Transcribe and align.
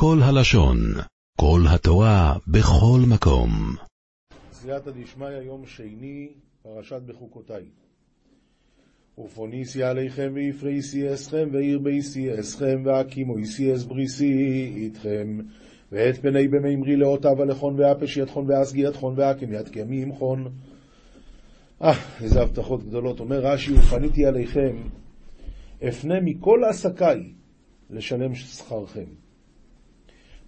כל 0.00 0.18
הלשון, 0.22 0.78
כל 1.40 1.60
התורה, 1.74 2.34
בכל 2.48 3.00
מקום. 3.08 3.50
סייעתא 4.52 4.90
דשמיא, 4.90 5.28
יום 5.28 5.66
שני, 5.66 6.28
פרשת 6.62 7.00
בחוקותיי. 7.06 7.64
ופוניסי 9.18 9.82
עליכם 9.82 10.30
ויפרייסי 10.34 11.14
אסכם 11.14 11.48
וירבייסי 11.52 12.40
אסכם 12.40 12.82
והקימויסי 12.84 13.74
אס 13.74 13.84
בריסי 13.84 14.72
איתכם 14.76 15.38
ואת 15.92 16.16
פני 16.16 16.48
במימרי 16.48 16.96
לאותה 16.96 17.32
ולכון 17.38 17.80
ואפש 17.80 18.16
ידכון 18.16 18.50
ואסגי 18.50 18.80
ידכון 18.80 19.14
ואקם 19.16 19.52
ידכם 19.52 19.92
ימכון. 19.92 20.48
אה, 21.82 21.92
איזה 22.20 22.42
הבטחות 22.42 22.84
גדולות. 22.84 23.20
אומר 23.20 23.40
רש"י, 23.40 23.72
ופניתי 23.74 24.26
עליכם, 24.26 24.76
אפנה 25.88 26.20
מכל 26.20 26.60
עסקיי 26.70 27.32
לשלם 27.90 28.34
שכרכם. 28.34 29.27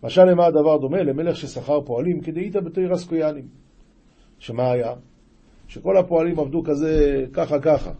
משל 0.03 0.25
למה 0.25 0.47
הדבר 0.47 0.79
דומה? 0.79 1.03
למלך 1.03 1.37
ששכר 1.37 1.81
פועלים 1.81 2.21
כדאיתא 2.21 2.61
בתירס 2.61 3.09
כהנים. 3.09 3.49
שמה 4.39 4.73
היה? 4.73 4.95
שכל 5.69 5.97
הפועלים 5.97 6.39
עבדו 6.39 6.63
כזה, 6.63 7.25
ככה 7.33 7.61
ככה, 7.61 7.91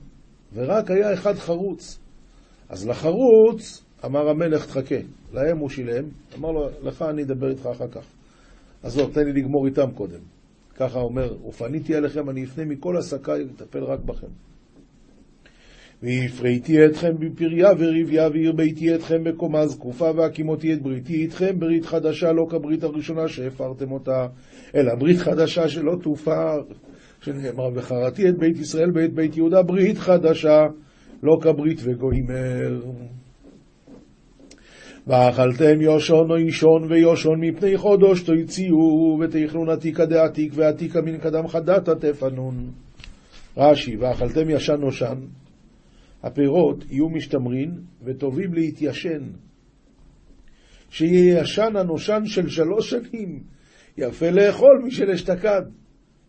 ורק 0.55 0.91
היה 0.91 1.15
אחד 1.15 1.35
חרוץ. 1.35 1.99
אז 2.69 2.89
לחרוץ 2.89 3.85
אמר 4.05 4.29
המלך, 4.29 4.67
תחכה. 4.67 4.97
להם 5.33 5.59
הוא 5.59 5.69
שילם, 5.69 6.05
אמר 6.39 6.51
לו, 6.51 6.69
לך 6.83 7.03
אני 7.03 7.23
אדבר 7.23 7.51
איתך 7.51 7.67
אחר 7.67 7.89
כך. 7.89 8.05
עזוב, 8.83 9.13
תן 9.13 9.25
לי 9.25 9.33
לגמור 9.33 9.67
איתם 9.67 9.91
קודם. 9.95 10.21
ככה 10.77 11.01
אומר, 11.01 11.47
ופניתי 11.49 11.97
אליכם, 11.97 12.31
אני 12.31 12.45
אפנה 12.45 12.65
מכל 12.65 12.97
עסקיי, 12.97 13.45
אטפל 13.57 13.85
רק 13.85 14.01
בכם. 14.01 14.27
והפריתי 16.03 16.87
אתכם 16.87 17.13
בפריה 17.19 17.69
וריביה, 17.79 18.29
והרביתי 18.35 18.95
אתכם 18.95 19.25
בקומה 19.25 19.67
זקופה, 19.67 20.11
והקימותי 20.17 20.73
את 20.73 20.83
בריתי 20.83 21.15
איתכם, 21.15 21.59
ברית 21.59 21.87
חדשה, 21.87 22.33
לא 22.33 22.47
כברית 22.51 22.83
הראשונה 22.83 23.29
שהפרתם 23.29 23.93
אותה, 23.93 24.27
אלא 24.75 24.95
ברית 24.95 25.19
חדשה 25.19 25.69
שלא 25.69 25.97
תופר, 26.03 26.63
שנאמר, 27.21 27.69
וחרתי 27.75 28.29
את 28.29 28.39
בית 28.39 28.59
ישראל 28.59 28.91
ואת 28.95 29.13
בית 29.13 29.37
יהודה, 29.37 29.63
ברית 29.63 29.99
חדשה, 29.99 30.67
לא 31.23 31.37
כברית 31.41 31.81
וגוימר. 31.83 32.81
ואכלתם 35.07 35.81
יושון 35.81 36.31
או 36.31 36.37
אישון 36.37 36.93
ויושון 36.93 37.41
מפני 37.41 37.77
חודש 37.77 38.23
תוציאו 38.23 39.19
ותאכלון 39.21 39.69
עתיקה 39.71 40.07
דעתיק 40.07 40.53
ועתיקה 40.57 41.01
מן 41.01 41.19
קדם 41.19 41.49
חדתא 41.49 41.93
תפנון. 42.01 42.71
רש"י, 43.57 43.97
ואכלתם 43.97 44.51
ישן 44.51 44.77
נושן, 44.81 45.15
הפירות 46.23 46.85
יהיו 46.91 47.09
משתמרין 47.09 47.81
וטובים 48.05 48.55
להתיישן. 48.55 49.23
שיהיה 50.91 51.41
ישן 51.41 51.77
הנושן 51.77 52.27
של 52.27 52.49
שלוש 52.49 52.91
שנים, 52.91 53.43
יפה 53.99 54.31
לאכול 54.31 54.83
משל 54.87 55.11
אשתקד. 55.11 55.63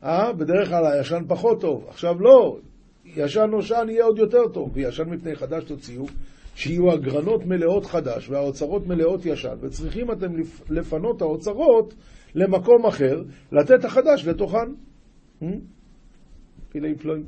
אה? 0.04 0.34
בדרך 0.34 0.70
כלל 0.70 0.86
הישן 0.86 1.24
פחות 1.28 1.62
טוב. 1.62 1.86
עכשיו 1.88 2.22
לא, 2.22 2.58
ישן 3.06 3.46
נושן 3.52 3.86
יהיה 3.90 4.04
עוד 4.04 4.18
יותר 4.18 4.48
טוב, 4.54 4.70
וישן 4.74 5.10
מפני 5.10 5.36
חדש 5.36 5.64
תוציאו, 5.64 6.06
שיהיו 6.56 6.92
הגרנות 6.92 7.46
מלאות 7.46 7.86
חדש 7.86 8.30
והאוצרות 8.30 8.88
מלאות 8.88 9.26
ישן, 9.26 9.56
וצריכים 9.62 10.12
אתם 10.12 10.28
לפנות 10.70 11.22
האוצרות 11.22 11.94
למקום 12.36 12.86
אחר, 12.86 13.24
לתת 13.52 13.86
החדש 13.86 14.28
לתוכן. 14.28 14.72
פלואים. 16.98 17.26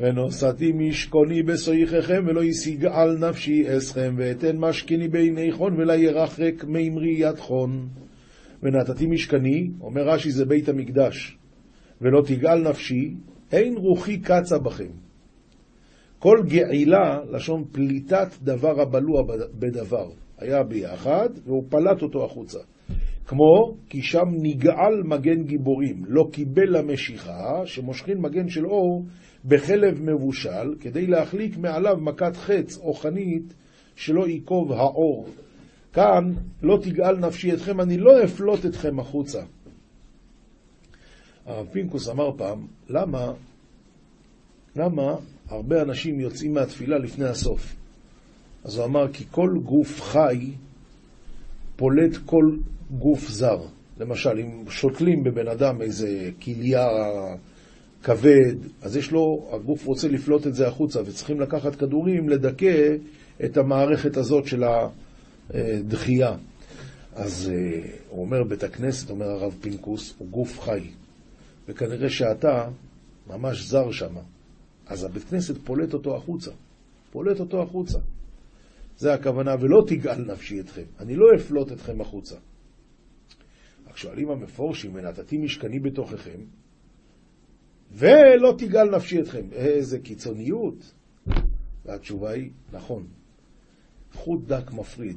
ונוסעתי 0.00 0.72
משכוני 0.72 1.42
בסויככם, 1.42 2.24
ולא 2.26 2.44
ישיג 2.44 2.84
על 2.84 3.18
נפשי 3.18 3.76
אסכם, 3.76 4.14
ואתן 4.18 4.56
משכני 4.56 5.08
בעיני 5.08 5.52
חון, 5.52 5.74
ולא 5.80 5.92
ירחק 5.92 6.64
מימרי 6.64 7.14
יד 7.18 7.38
חון. 7.38 7.88
ונתתי 8.62 9.06
משכני, 9.06 9.68
אומר 9.80 10.02
רש"י 10.08 10.30
זה 10.30 10.44
בית 10.44 10.68
המקדש, 10.68 11.38
ולא 12.00 12.22
תגאל 12.26 12.68
נפשי, 12.68 13.14
אין 13.52 13.74
רוחי 13.76 14.18
קצה 14.18 14.58
בכם. 14.58 14.90
כל 16.18 16.38
גאילה, 16.48 17.18
לשון 17.30 17.64
פליטת 17.72 18.28
דבר 18.42 18.80
הבלוע 18.80 19.22
בדבר. 19.58 20.10
היה 20.38 20.62
ביחד, 20.62 21.28
והוא 21.46 21.64
פלט 21.68 22.02
אותו 22.02 22.24
החוצה. 22.24 22.58
כמו 23.26 23.76
כי 23.88 24.02
שם 24.02 24.26
נגעל 24.42 25.02
מגן 25.04 25.42
גיבורים, 25.42 26.04
לא 26.08 26.24
קיבל 26.32 26.78
למשיכה, 26.78 27.62
שמושכין 27.64 28.18
מגן 28.20 28.48
של 28.48 28.66
אור 28.66 29.04
בחלב 29.44 30.02
מבושל, 30.02 30.74
כדי 30.80 31.06
להחליק 31.06 31.56
מעליו 31.56 31.96
מכת 31.96 32.36
חץ 32.36 32.78
או 32.78 32.94
חנית, 32.94 33.54
שלא 33.96 34.28
ייקוב 34.28 34.72
האור. 34.72 35.28
כאן, 35.92 36.32
לא 36.62 36.78
תגאל 36.82 37.16
נפשי 37.16 37.52
אתכם, 37.52 37.80
אני 37.80 37.96
לא 37.96 38.24
אפלוט 38.24 38.66
אתכם 38.66 39.00
החוצה. 39.00 39.42
הרב 41.46 41.66
פינקוס 41.72 42.08
אמר 42.08 42.30
פעם, 42.36 42.66
למה, 42.88 43.32
למה 44.76 45.14
הרבה 45.48 45.82
אנשים 45.82 46.20
יוצאים 46.20 46.54
מהתפילה 46.54 46.98
לפני 46.98 47.24
הסוף? 47.24 47.76
אז 48.64 48.76
הוא 48.76 48.84
אמר, 48.84 49.12
כי 49.12 49.24
כל 49.30 49.58
גוף 49.64 50.00
חי 50.02 50.50
פולט 51.76 52.16
כל 52.26 52.56
גוף 52.98 53.28
זר. 53.28 53.60
למשל, 53.98 54.38
אם 54.38 54.64
שותלים 54.70 55.24
בבן 55.24 55.48
אדם 55.48 55.82
איזה 55.82 56.30
כליה 56.42 56.88
כבד, 58.02 58.54
אז 58.82 58.96
יש 58.96 59.12
לו, 59.12 59.50
הגוף 59.52 59.86
רוצה 59.86 60.08
לפלוט 60.08 60.46
את 60.46 60.54
זה 60.54 60.68
החוצה, 60.68 61.00
וצריכים 61.06 61.40
לקחת 61.40 61.74
כדורים 61.74 62.28
לדכא 62.28 62.96
את 63.44 63.56
המערכת 63.56 64.16
הזאת 64.16 64.46
של 64.46 64.64
הדחייה. 65.50 66.36
אז 67.14 67.52
אה, 67.54 67.90
הוא 68.08 68.24
אומר, 68.24 68.44
בית 68.44 68.62
הכנסת, 68.62 69.10
אומר 69.10 69.26
הרב 69.26 69.56
פינקוס, 69.60 70.14
הוא 70.18 70.28
גוף 70.28 70.60
חי. 70.60 70.90
וכנראה 71.68 72.08
שאתה 72.08 72.68
ממש 73.26 73.62
זר 73.62 73.90
שם. 73.90 74.14
אז 74.86 75.04
הבית 75.04 75.24
כנסת 75.24 75.58
פולט 75.64 75.94
אותו 75.94 76.16
החוצה. 76.16 76.50
פולט 77.12 77.40
אותו 77.40 77.62
החוצה. 77.62 77.98
זה 78.96 79.14
הכוונה, 79.14 79.54
ולא 79.60 79.84
תגאל 79.86 80.24
נפשי 80.32 80.60
אתכם. 80.60 80.82
אני 81.00 81.16
לא 81.16 81.26
אפלוט 81.36 81.72
אתכם 81.72 82.00
החוצה. 82.00 82.36
רק 83.88 83.96
שואלים 83.96 84.30
המפורשים, 84.30 84.94
ונתתי 84.94 85.38
משכני 85.38 85.80
בתוככם, 85.80 86.40
ולא 87.92 88.54
תגאל 88.58 88.96
נפשי 88.96 89.20
אתכם. 89.20 89.42
איזה 89.52 89.98
קיצוניות. 89.98 90.92
והתשובה 91.84 92.30
היא, 92.30 92.50
נכון. 92.72 93.06
חוט 94.14 94.40
דק 94.46 94.72
מפריד 94.72 95.16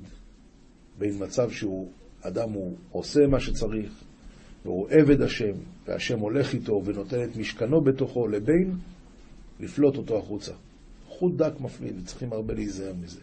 בין 0.98 1.24
מצב 1.24 1.52
שהוא, 1.52 1.92
אדם 2.22 2.52
הוא 2.52 2.76
עושה 2.92 3.28
מה 3.28 3.40
שצריך, 3.40 4.04
והוא 4.66 4.88
עבד 4.90 5.22
השם, 5.22 5.54
והשם 5.86 6.20
הולך 6.20 6.54
איתו 6.54 6.82
ונותן 6.86 7.24
את 7.24 7.36
משכנו 7.36 7.82
בתוכו, 7.82 8.28
לבין 8.28 8.76
לפלוט 9.60 9.98
אותו 9.98 10.18
החוצה. 10.18 10.52
חוט 11.08 11.34
דק 11.36 11.54
מפריד, 11.60 12.00
וצריכים 12.00 12.34
הרבה 12.34 12.54
להיזהר 12.54 12.94
מזה. 13.04 13.20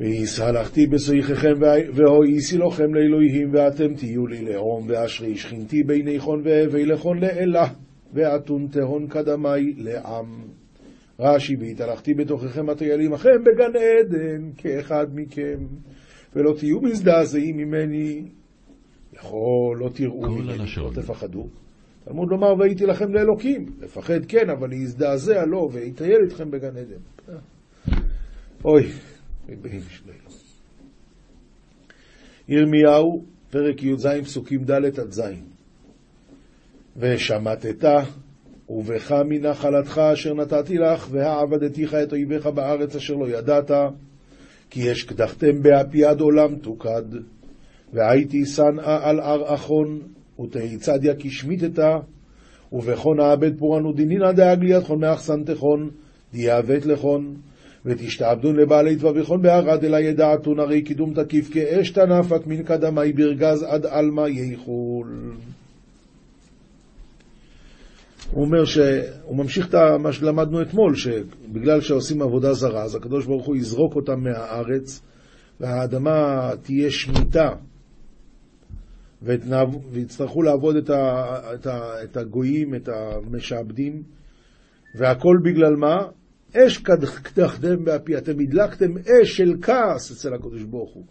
והסהלכתי 0.00 0.86
בסויככם 0.86 1.54
והויסי 1.94 2.58
לכם 2.58 2.94
לאלוהים 2.94 3.50
ואתם 3.52 3.94
תהיו 3.94 4.26
לי 4.26 4.44
לאום 4.44 4.86
ואשרי 4.88 5.36
שכינתי 5.36 5.82
ביני 5.82 6.18
חון 6.18 6.42
והבי 6.44 6.86
לכון 6.86 7.18
לאלה 7.18 7.66
ואתון 8.12 8.66
תהון 8.70 9.06
קדמי 9.06 9.72
לעם. 9.76 10.42
רש"י 11.20 11.56
והתהלכתי 11.60 12.14
בתוככם 12.14 12.70
הטיילים 12.70 13.12
לכם 13.12 13.44
בגן 13.44 13.72
עדן 13.76 14.50
כאחד 14.56 15.06
מכם 15.14 15.66
ולא 16.36 16.54
תהיו 16.58 16.80
מזדעזעים 16.80 17.56
ממני 17.56 18.22
יכול 19.12 19.78
לא 19.78 19.88
תראו 19.94 20.30
ממני, 20.30 20.58
לא 20.76 20.90
תפחדו. 20.94 21.48
תלמוד 22.04 22.28
לומר 22.30 22.54
והייתי 22.58 22.86
לכם 22.86 23.14
לאלוקים, 23.14 23.66
לפחד 23.80 24.24
כן, 24.28 24.50
אבל 24.50 24.68
להזדעזע 24.68 25.44
לא, 25.46 25.68
ויטייל 25.72 26.18
איתכם 26.24 26.50
בגן 26.50 26.76
עדן. 26.76 27.36
אוי, 28.64 28.82
ירמיהו, 32.48 33.24
פרק 33.50 33.82
י"ז, 33.82 34.06
פסוקים 34.24 34.64
ד' 34.64 34.84
עד 34.84 35.10
ז'. 35.10 35.22
ושמטת, 36.96 37.84
ובך 38.68 39.12
מנחלתך 39.28 40.00
אשר 40.12 40.34
נתתי 40.34 40.78
לך, 40.78 41.08
והעבדתיך 41.10 41.94
את 41.94 42.12
אויביך 42.12 42.46
בארץ 42.46 42.96
אשר 42.96 43.14
לא 43.14 43.28
ידעת, 43.28 43.70
כי 44.70 44.80
יש 44.80 45.04
קדחתם 45.04 45.62
באפי 45.62 46.04
עד 46.04 46.20
עולם 46.20 46.56
תוקד. 46.56 47.02
והייתי 47.92 48.46
שנאה 48.46 49.08
על 49.08 49.20
הר 49.20 49.54
אחון, 49.54 50.00
ותהיצדיה 50.40 51.14
כי 51.14 51.30
שמיטתה, 51.30 51.96
ובכון 52.72 53.20
העבד 53.20 53.58
פורענו 53.58 53.92
דינינא 53.92 54.32
דאג 54.32 54.64
לידכון 54.64 55.00
מאחסן 55.00 55.44
תכון, 55.44 55.90
דיעבט 56.32 56.86
לכון, 56.86 57.36
ותשתעבדון 57.84 58.56
לבעלי 58.56 58.96
טבביכון 58.96 59.42
בערד 59.42 59.84
אלא 59.84 59.96
ידעתון 59.96 60.60
הרי 60.60 60.82
קידום 60.82 61.14
תקיף 61.14 61.50
כאש 61.52 61.90
תנפק 61.90 62.46
מן 62.46 62.62
קדמי 62.62 63.12
ברגז 63.12 63.62
עד 63.62 63.86
עלמא 63.86 64.28
ייחול. 64.28 65.32
הוא 68.30 68.44
אומר 68.44 68.64
שהוא 68.64 69.36
ממשיך 69.36 69.68
את 69.68 69.74
מה 70.00 70.12
שלמדנו 70.12 70.62
אתמול, 70.62 70.94
שבגלל 70.96 71.80
שעושים 71.80 72.22
עבודה 72.22 72.52
זרה, 72.52 72.82
אז 72.82 72.94
הקדוש 72.94 73.26
ברוך 73.26 73.46
הוא 73.46 73.56
יזרוק 73.56 73.96
אותם 73.96 74.20
מהארץ, 74.20 75.02
והאדמה 75.60 76.50
תהיה 76.62 76.90
שמיטה, 76.90 77.48
ויצטרכו 79.92 80.42
לעבוד 80.42 80.76
את, 80.76 80.90
ה, 80.90 81.24
את, 81.54 81.66
ה, 81.66 82.04
את 82.04 82.16
הגויים, 82.16 82.74
את 82.74 82.88
המשעבדים, 82.88 84.02
והכל 84.94 85.38
בגלל 85.44 85.76
מה? 85.76 85.96
אש 86.56 86.78
קדחתם 87.22 87.84
באפי, 87.84 88.18
אתם 88.18 88.40
הדלקתם 88.40 88.98
אש 88.98 89.36
של 89.36 89.54
כעס 89.62 90.10
אצל 90.12 90.34
הקדוש 90.34 90.62
ברוך 90.62 90.94
הוא. 90.94 91.04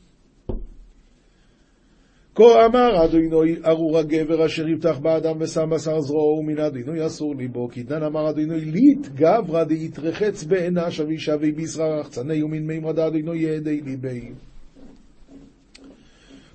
כה 2.37 2.65
אמר 2.65 3.05
אדוני 3.05 3.55
ארור 3.65 3.97
הגבר 3.97 4.45
אשר 4.45 4.67
יפתח 4.67 4.99
באדם 4.99 5.35
ושם 5.39 5.69
בשר 5.69 5.99
זרועו 5.99 6.39
ומן 6.39 6.59
אדוני 6.59 7.05
אסור 7.05 7.35
ליבו 7.35 7.69
כי 7.69 7.83
דן 7.83 8.03
אמר 8.03 8.29
אדוני 8.29 8.59
ליט 8.65 9.07
גברא 9.15 9.63
דאיתרחץ 9.63 10.43
בעינה 10.43 10.91
שבי 10.91 11.19
שבי 11.19 11.51
בישרה 11.51 11.99
רחצני 11.99 12.43
ומן 12.43 12.63
מימרא 12.67 12.91
דאדוני 12.91 13.39
ידי 13.39 13.81
ליבי. 13.81 14.31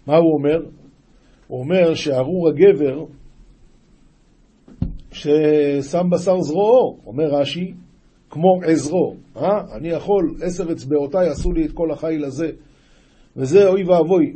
מה 0.07 0.17
הוא 0.17 0.35
אומר? 0.39 0.59
הוא 1.47 1.61
אומר 1.61 1.95
שארור 1.95 2.49
הגבר 2.49 3.05
ששם 5.13 6.11
בשר 6.11 6.41
זרועו, 6.41 6.99
אומר 7.07 7.25
רש"י, 7.25 7.75
כמו 8.33 8.61
עזרו, 8.67 9.17
אה? 9.37 9.61
אני 9.77 9.89
יכול, 9.89 10.35
עשר 10.43 10.73
אצבעותיי 10.73 11.29
עשו 11.29 11.53
לי 11.53 11.65
את 11.65 11.73
כל 11.73 11.91
החיל 11.91 12.25
הזה, 12.25 12.51
וזה 13.37 13.69
אוי 13.69 13.85
ואבוי, 13.85 14.33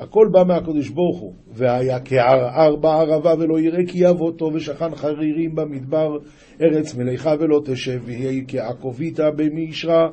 הכל 0.00 0.28
בא 0.32 0.44
מהקדוש 0.44 0.88
ברוך 0.88 1.20
הוא. 1.20 1.32
והיה 1.52 2.00
כערער 2.00 2.76
בערבה 2.76 3.34
ולא 3.38 3.60
יראה 3.60 3.86
כי 3.86 3.98
יבוא 3.98 4.52
ושכן 4.54 4.94
חרירים 4.94 5.54
במדבר 5.54 6.18
ארץ 6.62 6.94
מליכה 6.94 7.34
ולא 7.40 7.60
תשב 7.64 8.00
ויהי 8.04 8.44
כעקוביתא 8.48 9.30
במישרא 9.36 10.08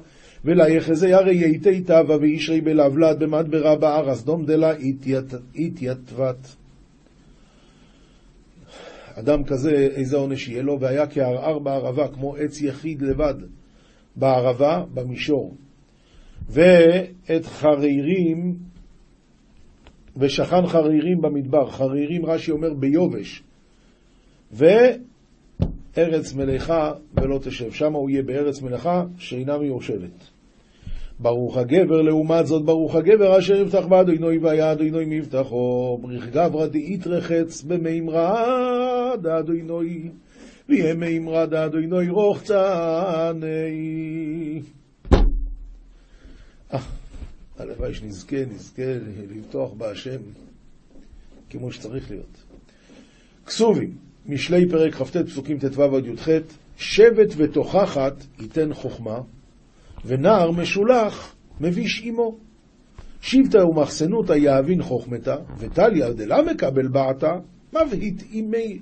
ולה 0.45 0.69
יחזה 0.69 1.09
ירא 1.09 1.31
יהיתי 1.31 1.81
תבה 1.81 2.17
וישרי 2.21 2.61
בלבלד 2.61 3.19
במדברה 3.19 3.75
בארס 3.75 4.23
דום 4.23 4.45
דלה 4.45 4.71
התייתבת. 5.55 6.60
אדם 9.15 9.43
כזה, 9.43 9.71
איזה 9.71 10.17
עונש 10.17 10.47
יהיה 10.47 10.61
לו? 10.61 10.79
והיה 10.79 11.07
כערער 11.07 11.59
בערבה, 11.59 12.07
כמו 12.07 12.35
עץ 12.35 12.61
יחיד 12.61 13.01
לבד 13.01 13.35
בערבה, 14.15 14.83
במישור. 14.93 15.55
ואת 16.49 17.45
חרירים 17.45 18.55
ושכן 20.17 20.67
חרירים 20.67 21.21
במדבר. 21.21 21.69
חרירים, 21.69 22.25
רש"י 22.25 22.51
אומר, 22.51 22.73
ביובש. 22.73 23.43
וארץ 24.51 26.33
מלאכה 26.33 26.91
ולא 27.13 27.39
תשב. 27.43 27.71
שם 27.71 27.93
הוא 27.93 28.09
יהיה 28.09 28.23
בארץ 28.23 28.61
מלאכה 28.61 29.03
שאינה 29.17 29.57
מיושבת. 29.57 30.29
ברוך 31.19 31.57
הגבר, 31.57 32.01
לעומת 32.01 32.47
זאת, 32.47 32.65
ברוך 32.65 32.95
הגבר 32.95 33.39
אשר 33.39 33.55
יפתח 33.55 33.85
בעד 33.89 34.09
עינוי 34.09 34.37
והיה 34.37 34.73
עינוי 34.73 35.05
מבטחו, 35.07 35.97
בריך 36.01 36.29
גברא 36.29 36.67
דאית 36.67 37.07
רחץ 37.07 37.63
עינוי, 39.49 40.11
ויהיה 40.69 40.93
מימרא 40.93 41.45
דעד 41.45 41.75
עינוי 41.75 42.09
רוחצני. 42.09 42.51
הלוואי 47.57 47.93
שנזכה, 47.93 48.45
נזכה 48.53 48.83
לבטוח 49.29 49.73
בהשם 49.73 50.19
כמו 51.49 51.71
שצריך 51.71 52.11
להיות. 52.11 52.43
כסובים, 53.45 53.97
משלי 54.25 54.69
פרק 54.69 54.93
כ"ט 54.93 55.17
פסוקים 55.17 55.57
ט"ו 55.59 55.83
עד 55.83 56.05
י"ח, 56.05 56.29
שבט 56.77 57.33
ותוכחת 57.37 58.13
ייתן 58.39 58.73
חוכמה, 58.73 59.19
ונער 60.05 60.51
משולח 60.51 61.35
מביש 61.61 62.01
עמו. 62.05 62.37
שבטה 63.21 63.65
ומחסנותא 63.65 64.33
יאבין 64.33 64.83
חוכמתה, 64.83 65.35
וטליה 65.57 66.13
דלה 66.13 66.41
מקבל 66.41 66.87
בעתה, 66.87 67.33
מבהית 67.73 68.23
עמי. 68.31 68.79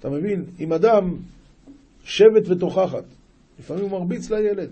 אתה 0.00 0.10
מבין? 0.10 0.44
אם 0.60 0.72
אדם 0.72 1.16
שבט 2.04 2.48
ותוכחת, 2.48 3.04
לפעמים 3.58 3.82
הוא 3.82 3.90
מרביץ 3.90 4.30
לילד. 4.30 4.70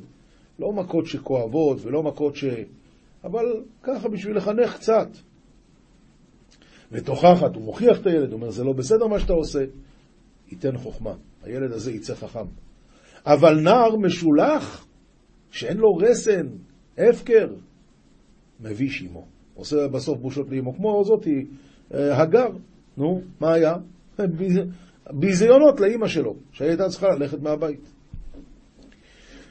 לא 0.58 0.72
מכות 0.72 1.06
שכואבות 1.06 1.78
ולא 1.84 2.02
מכות 2.02 2.36
ש... 2.36 2.44
אבל 3.24 3.62
ככה 3.82 4.08
בשביל 4.08 4.36
לחנך 4.36 4.76
קצת. 4.76 5.08
ותוכחת, 6.92 7.54
הוא 7.54 7.64
מוכיח 7.64 8.00
את 8.00 8.06
הילד, 8.06 8.28
הוא 8.28 8.40
אומר, 8.40 8.50
זה 8.50 8.64
לא 8.64 8.72
בסדר 8.72 9.06
מה 9.06 9.20
שאתה 9.20 9.32
עושה, 9.32 9.64
ייתן 10.50 10.78
חוכמה. 10.78 11.14
הילד 11.42 11.72
הזה 11.72 11.92
יצא 11.92 12.14
חכם. 12.14 12.46
אבל 13.26 13.60
נער 13.60 13.96
משולח, 13.96 14.86
שאין 15.50 15.76
לו 15.76 15.96
רסן, 15.96 16.46
הפקר, 16.98 17.48
מביש 18.60 19.02
עמו. 19.02 19.26
עושה 19.54 19.88
בסוף 19.88 20.18
בושות 20.18 20.50
לאמו, 20.50 20.74
כמו 20.74 21.04
זאתי, 21.04 21.46
אה, 21.94 22.22
הגר. 22.22 22.48
נו, 22.96 23.20
מה 23.40 23.52
היה? 23.52 23.74
ביזיונות 25.10 25.80
לאימא 25.80 26.08
שלו, 26.08 26.34
שהייתה 26.52 26.88
צריכה 26.88 27.08
ללכת 27.08 27.42
מהבית. 27.42 27.92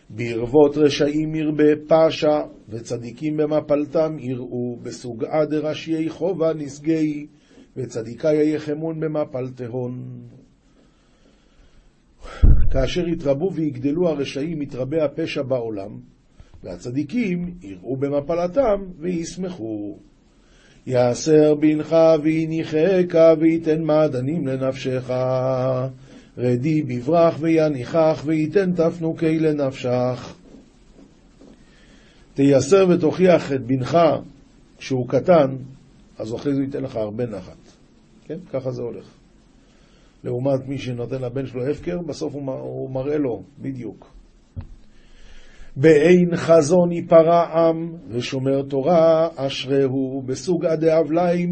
ברבות 0.09 0.77
רשעים 0.77 1.36
ירבה 1.36 1.75
פשע, 1.88 2.42
וצדיקים 2.69 3.38
במפלתם 3.38 4.19
יראו, 4.19 4.77
בסוגעה 4.83 5.45
דרשיי 5.45 6.09
חובה 6.09 6.54
נשגי, 6.54 7.27
וצדיקי 7.75 8.27
היחמון 8.27 9.00
במפל 9.00 9.50
תהון. 9.56 10.21
כאשר 12.71 13.07
יתרבו 13.07 13.54
ויגדלו 13.54 14.09
הרשעים, 14.09 14.62
יתרבה 14.62 15.06
הפשע 15.06 15.42
בעולם, 15.42 16.00
והצדיקים 16.63 17.57
יראו 17.62 17.98
במפלתם 17.98 18.81
וישמחו. 19.00 20.00
יעשר 20.88 21.56
בנך 21.56 21.95
ויניחך 22.22 23.34
וייתן 23.39 23.81
מעדנים 23.81 24.48
לנפשך. 24.48 25.12
רדי 26.38 26.81
בברח 26.81 27.36
ויניחך 27.39 28.22
וייתן 28.25 28.72
תפנוקי 28.74 29.39
לנפשך. 29.39 30.36
תייסר 32.34 32.88
ותוכיח 32.89 33.54
את 33.54 33.62
בנך 33.62 33.98
כשהוא 34.78 35.10
קטן, 35.10 35.56
אז 36.18 36.36
אחרי 36.36 36.56
זה 36.56 36.62
ייתן 36.62 36.84
לך 36.84 36.95
הרבה 36.95 37.25
נחת. 37.25 37.57
כן? 38.25 38.38
ככה 38.54 38.72
זה 38.72 38.81
הולך. 38.81 39.06
לעומת 40.24 40.68
מי 40.68 40.78
שנותן 40.78 41.22
לבן 41.22 41.45
שלו 41.45 41.68
הפקר, 41.68 41.98
בסוף 42.01 42.33
הוא 42.33 42.90
מראה 42.90 43.18
לו 43.18 43.44
בדיוק. 43.62 44.17
באין 45.79 46.35
חזון 46.35 46.91
ייפרע 46.91 47.44
עם, 47.44 47.94
ושומר 48.09 48.62
תורה 48.62 49.27
אשריהו, 49.35 50.24
בסוג 50.25 50.65
עדי 50.65 50.97
אבלי 51.00 51.45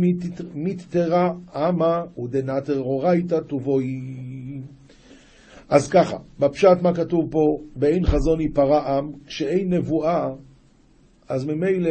מתתרה 0.54 1.34
עמה, 1.56 2.04
ודנתר 2.24 2.80
אורייתא 2.80 3.40
תובוי. 3.48 3.86
אז 5.70 5.90
ככה, 5.90 6.18
בפשט 6.40 6.82
מה 6.82 6.94
כתוב 6.96 7.32
פה? 7.32 7.40
באין 7.76 8.06
חזון 8.06 8.42
ייפרע 8.42 8.98
עם, 8.98 9.12
כשאין 9.26 9.74
נבואה, 9.74 10.28
אז 11.30 11.46
ממילא 11.46 11.90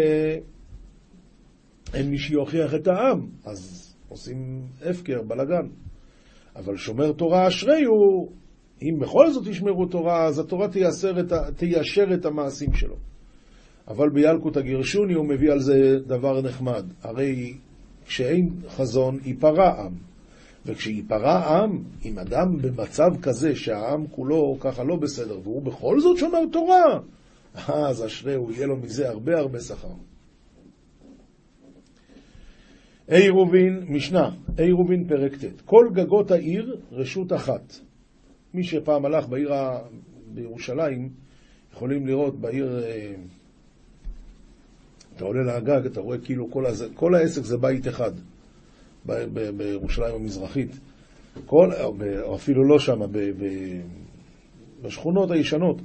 אין 1.94 2.10
מי 2.10 2.18
שיוכיח 2.18 2.74
את 2.74 2.86
העם, 2.86 3.26
אז 3.44 3.94
עושים 4.08 4.62
הפקר, 4.90 5.22
בלאגן. 5.22 5.68
אבל 6.56 6.76
שומר 6.76 7.12
תורה 7.12 7.48
אשרי 7.48 7.84
הוא, 7.84 8.32
אם 8.84 8.98
בכל 8.98 9.30
זאת 9.30 9.46
ישמרו 9.46 9.86
תורה, 9.86 10.24
אז 10.26 10.38
התורה 10.38 10.68
תיישר 10.68 11.20
את, 11.20 11.32
תיישר 11.56 12.14
את 12.14 12.26
המעשים 12.26 12.74
שלו. 12.74 12.96
אבל 13.88 14.08
בילקוט 14.08 14.56
הגירשוני 14.56 15.14
הוא 15.14 15.26
מביא 15.28 15.52
על 15.52 15.60
זה 15.60 15.98
דבר 16.06 16.42
נחמד. 16.42 16.84
הרי 17.02 17.54
כשאין 18.06 18.48
חזון, 18.68 19.18
ייפרע 19.24 19.84
עם. 19.84 19.92
וכשייפרע 20.66 21.58
עם, 21.58 21.82
אם 22.04 22.18
אדם 22.18 22.58
במצב 22.62 23.10
כזה 23.22 23.56
שהעם 23.56 24.06
כולו 24.06 24.56
ככה 24.60 24.84
לא 24.84 24.96
בסדר, 24.96 25.38
והוא 25.42 25.62
בכל 25.62 26.00
זאת 26.00 26.18
שומר 26.18 26.38
תורה, 26.52 27.00
אז 27.68 28.06
אשריהו, 28.06 28.52
יהיה 28.52 28.66
לו 28.66 28.76
מזה 28.76 29.08
הרבה 29.08 29.38
הרבה 29.38 29.60
שכר. 29.60 29.88
אי 33.08 33.28
רובין, 33.28 33.84
משנה, 33.88 34.30
אי 34.58 34.72
רובין 34.72 35.08
פרק 35.08 35.32
ט', 35.44 35.60
כל 35.64 35.88
גגות 35.92 36.30
העיר 36.30 36.80
רשות 36.92 37.32
אחת. 37.32 37.74
מי 38.54 38.64
שפעם 38.64 39.04
הלך 39.04 39.28
בעיר 39.28 39.54
ה... 39.54 39.78
בירושלים, 40.34 41.08
יכולים 41.72 42.06
לראות 42.06 42.40
בעיר, 42.40 42.84
אה, 42.84 43.14
אתה 45.16 45.24
עולה 45.24 45.56
לגג, 45.56 45.86
אתה 45.86 46.00
רואה 46.00 46.18
כאילו 46.18 46.50
כל, 46.50 46.66
הזה, 46.66 46.86
כל 46.94 47.14
העסק 47.14 47.42
זה 47.42 47.56
בית 47.56 47.88
אחד. 47.88 48.12
בירושלים 49.56 50.14
המזרחית, 50.14 50.70
כל, 51.46 51.70
או 52.22 52.34
אפילו 52.34 52.64
לא 52.64 52.78
שם, 52.78 53.00
בשכונות 54.82 55.30
הישנות, 55.30 55.76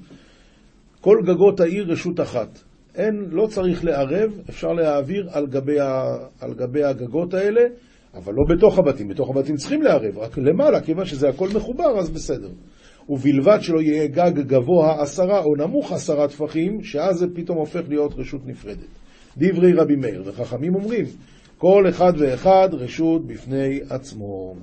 כל 1.02 1.18
גגות 1.26 1.60
העיר 1.60 1.92
רשות 1.92 2.20
אחת. 2.20 2.60
אין, 2.96 3.26
לא 3.32 3.48
צריך 3.48 3.86
לערב, 3.86 4.32
אפשר 4.50 4.74
להעביר 4.74 5.30
על 5.32 5.48
גבי, 5.48 5.80
ה, 5.80 6.16
על 6.42 6.54
גבי 6.54 6.84
הגגות 6.84 7.34
האלה, 7.34 7.62
אבל 8.14 8.34
לא 8.34 8.56
בתוך 8.56 8.80
הבתים. 8.80 9.08
בתוך 9.08 9.30
הבתים 9.30 9.56
צריכים 9.56 9.82
לערב, 9.82 10.18
רק 10.18 10.38
למעלה, 10.38 10.82
כיוון 10.82 11.06
שזה 11.06 11.30
הכל 11.30 11.48
מחובר, 11.56 12.00
אז 12.00 12.10
בסדר. 12.10 12.50
ובלבד 13.10 13.58
שלא 13.62 13.82
יהיה 13.82 14.08
גג 14.08 14.40
גבוה 14.40 15.02
עשרה 15.02 15.40
או 15.40 15.56
נמוך 15.56 15.92
עשרה 15.92 16.28
טפחים, 16.28 16.84
שאז 16.84 17.16
זה 17.16 17.26
פתאום 17.36 17.58
הופך 17.58 17.82
להיות 17.88 18.14
רשות 18.18 18.42
נפרדת. 18.46 18.88
דברי 19.38 19.74
רבי 19.74 19.96
מאיר, 19.96 20.24
וחכמים 20.26 20.76
אומרים, 20.76 21.06
כל 21.58 21.86
אחד 21.90 22.14
ואחד 22.18 22.70
רשות 22.72 23.28
בפני 23.28 23.80
עצמו. 23.90 24.56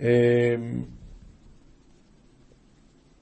אמ, 0.00 0.06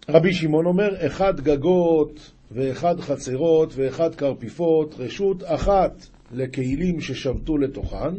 רבי 0.09 0.33
שמעון 0.33 0.67
אומר, 0.67 1.07
אחד 1.07 1.41
גגות 1.41 2.33
ואחד 2.53 3.01
חצרות 3.01 3.73
ואחד 3.77 4.15
קרפיפות, 4.15 4.95
רשות 4.99 5.43
אחת 5.47 6.07
לכלים 6.33 7.01
ששבתו 7.01 7.59
לתוכן, 7.59 8.15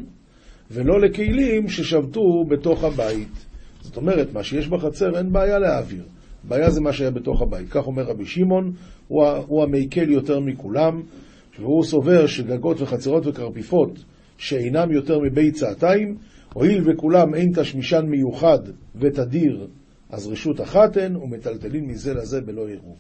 ולא 0.72 1.02
לכלים 1.02 1.70
ששבתו 1.70 2.44
בתוך 2.50 2.84
הבית. 2.84 3.46
זאת 3.82 3.98
אומרת, 3.98 4.34
מה 4.34 4.44
שיש 4.44 4.68
בחצר 4.68 5.18
אין 5.18 5.32
בעיה 5.32 5.60
להעביר. 5.60 6.04
הבעיה 6.46 6.70
זה 6.70 6.82
מה 6.82 6.94
שהיה 6.94 7.12
בתוך 7.12 7.42
הבית. 7.42 7.70
כך 7.70 7.88
אומר 7.88 8.04
רבי 8.04 8.26
שמעון, 8.26 8.74
הוא, 9.08 9.26
הוא 9.48 9.64
המקל 9.64 10.12
יותר 10.12 10.40
מכולם, 10.40 11.02
והוא 11.60 11.84
סובר 11.84 12.28
שגגות 12.28 12.82
וחצרות 12.82 13.28
וקרפיפות 13.28 14.00
שאינם 14.38 14.92
יותר 14.92 15.20
מבית 15.20 15.54
צעתיים, 15.54 16.18
הואיל 16.54 16.90
וכולם 16.90 17.36
אין 17.36 17.52
תשמישן 17.56 18.06
מיוחד 18.06 18.60
ותדיר, 18.96 19.68
אז 20.10 20.28
רשות 20.28 20.62
אחת 20.62 20.98
הן, 20.98 21.16
ומטלטלין 21.16 21.86
מזה 21.86 22.14
לזה 22.14 22.42
בלא 22.42 22.68
עירוב. 22.68 22.98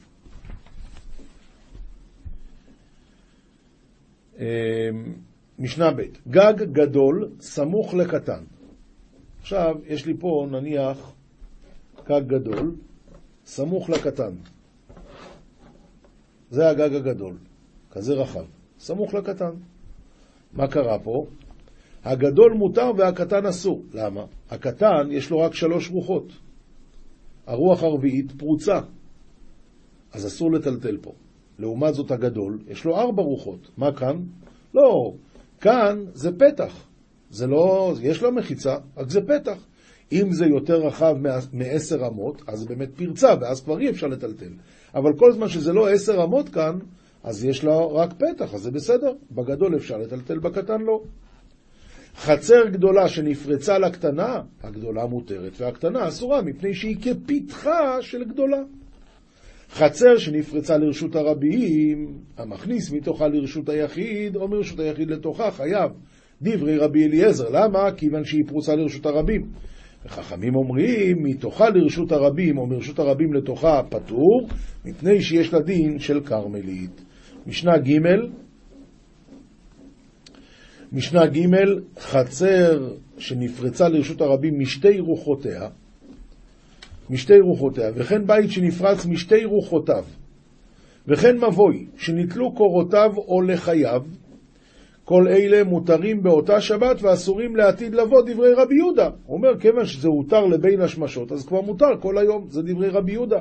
משנה 5.59 5.91
ב' 5.91 6.01
גג 6.27 6.63
גדול 6.71 7.29
סמוך 7.39 7.93
לקטן. 7.93 8.43
עכשיו, 9.41 9.75
יש 9.85 10.05
לי 10.05 10.13
פה 10.19 10.47
נניח 10.51 11.13
גג 12.05 12.21
גדול 12.27 12.75
סמוך 13.45 13.89
לקטן. 13.89 14.35
זה 16.49 16.69
הגג 16.69 16.95
הגדול, 16.95 17.37
כזה 17.91 18.13
רחב, 18.13 18.45
סמוך 18.79 19.13
לקטן. 19.13 19.51
מה 20.53 20.67
קרה 20.67 20.99
פה? 20.99 21.25
הגדול 22.03 22.53
מותר 22.53 22.91
והקטן 22.97 23.45
אסור. 23.45 23.83
למה? 23.93 24.25
הקטן 24.49 25.11
יש 25.11 25.29
לו 25.29 25.39
רק 25.39 25.53
שלוש 25.53 25.91
רוחות. 25.91 26.31
הרוח 27.47 27.83
הרביעית 27.83 28.31
פרוצה, 28.31 28.79
אז 30.13 30.27
אסור 30.27 30.51
לטלטל 30.51 30.97
פה. 31.01 31.13
לעומת 31.59 31.93
זאת 31.93 32.11
הגדול, 32.11 32.59
יש 32.67 32.85
לו 32.85 32.97
ארבע 32.97 33.23
רוחות. 33.23 33.69
מה 33.77 33.93
כאן? 33.93 34.15
לא, 34.73 35.13
כאן 35.61 36.03
זה 36.13 36.31
פתח. 36.31 36.87
זה 37.29 37.47
לא, 37.47 37.93
יש 38.01 38.21
לו 38.21 38.31
מחיצה, 38.31 38.75
רק 38.97 39.09
זה 39.09 39.21
פתח. 39.21 39.65
אם 40.11 40.31
זה 40.31 40.45
יותר 40.45 40.75
רחב 40.87 41.15
מעשר 41.53 42.07
אמות, 42.07 42.41
אז 42.47 42.59
זה 42.59 42.65
באמת 42.65 42.89
פרצה, 42.95 43.33
ואז 43.41 43.61
כבר 43.61 43.79
אי 43.79 43.89
אפשר 43.89 44.07
לטלטל. 44.07 44.51
אבל 44.95 45.17
כל 45.17 45.31
זמן 45.31 45.47
שזה 45.47 45.73
לא 45.73 45.89
עשר 45.89 46.23
אמות 46.23 46.49
כאן, 46.49 46.79
אז 47.23 47.45
יש 47.45 47.63
לה 47.63 47.85
רק 47.85 48.13
פתח, 48.13 48.53
אז 48.53 48.61
זה 48.61 48.71
בסדר. 48.71 49.13
בגדול 49.31 49.75
אפשר 49.75 49.97
לטלטל, 49.97 50.39
בקטן 50.39 50.81
לא. 50.81 51.01
חצר 52.15 52.67
גדולה 52.71 53.07
שנפרצה 53.07 53.77
לקטנה, 53.77 54.41
הגדולה 54.63 55.05
מותרת 55.05 55.61
והקטנה 55.61 56.07
אסורה, 56.07 56.41
מפני 56.41 56.73
שהיא 56.73 56.97
כפתחה 57.01 58.01
של 58.01 58.23
גדולה. 58.23 58.61
חצר 59.71 60.17
שנפרצה 60.17 60.77
לרשות 60.77 61.15
הרבים, 61.15 62.13
המכניס 62.37 62.91
מתוכה 62.91 63.27
לרשות 63.27 63.69
היחיד, 63.69 64.35
או 64.35 64.47
מרשות 64.47 64.79
היחיד 64.79 65.11
לתוכה, 65.11 65.51
חייב. 65.51 65.91
דברי 66.41 66.77
רבי 66.77 67.05
אליעזר, 67.05 67.49
למה? 67.49 67.91
כיוון 67.97 68.25
שהיא 68.25 68.43
פרוצה 68.47 68.75
לרשות 68.75 69.05
הרבים. 69.05 69.41
וחכמים 70.05 70.55
אומרים, 70.55 71.23
מתוכה 71.23 71.69
לרשות 71.69 72.11
הרבים, 72.11 72.57
או 72.57 72.67
מרשות 72.67 72.99
הרבים 72.99 73.33
לתוכה, 73.33 73.81
פטור, 73.89 74.47
מפני 74.85 75.21
שיש 75.21 75.53
לה 75.53 75.59
דין 75.59 75.99
של 75.99 76.19
כרמלית. 76.21 77.03
משנה 77.47 77.77
ג' 77.77 77.99
משנה 80.91 81.25
ג' 81.25 81.45
חצר 81.99 82.93
שנפרצה 83.17 83.89
לרשות 83.89 84.21
הרבים 84.21 84.59
משתי 84.59 84.99
רוחותיה, 84.99 85.69
משתי 87.09 87.39
רוחותיה, 87.39 87.91
וכן 87.95 88.27
בית 88.27 88.51
שנפרץ 88.51 89.05
משתי 89.05 89.45
רוחותיו, 89.45 90.03
וכן 91.07 91.37
מבוי 91.37 91.85
שנתלו 91.97 92.51
קורותיו 92.51 93.11
או 93.17 93.41
לחייו, 93.41 94.01
כל 95.03 95.27
אלה 95.27 95.63
מותרים 95.63 96.23
באותה 96.23 96.61
שבת 96.61 97.01
ואסורים 97.01 97.55
לעתיד 97.55 97.95
לבוא 97.95 98.21
דברי 98.25 98.53
רבי 98.53 98.75
יהודה. 98.75 99.09
הוא 99.25 99.37
אומר, 99.37 99.59
כיוון 99.59 99.85
שזה 99.85 100.07
הותר 100.07 100.45
לבין 100.45 100.81
השמשות, 100.81 101.31
אז 101.31 101.45
כבר 101.45 101.61
מותר 101.61 101.99
כל 101.99 102.17
היום, 102.17 102.45
זה 102.49 102.61
דברי 102.61 102.89
רבי 102.89 103.11
יהודה. 103.11 103.39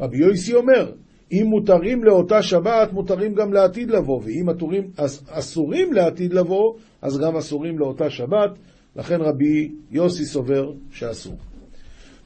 רבי 0.00 0.16
יויסי 0.18 0.54
אומר, 0.54 0.92
אם 1.32 1.46
מותרים 1.46 2.04
לאותה 2.04 2.42
שבת, 2.42 2.92
מותרים 2.92 3.34
גם 3.34 3.52
לעתיד 3.52 3.90
לבוא, 3.90 4.20
ואם 4.24 4.50
אתורים, 4.50 4.90
אסורים 5.28 5.92
לעתיד 5.92 6.32
לבוא, 6.34 6.74
אז 7.02 7.18
גם 7.18 7.36
אסורים 7.36 7.78
לאותה 7.78 8.10
שבת, 8.10 8.50
לכן 8.96 9.20
רבי 9.20 9.72
יוסי 9.90 10.24
סובר 10.24 10.72
שאסור. 10.90 11.51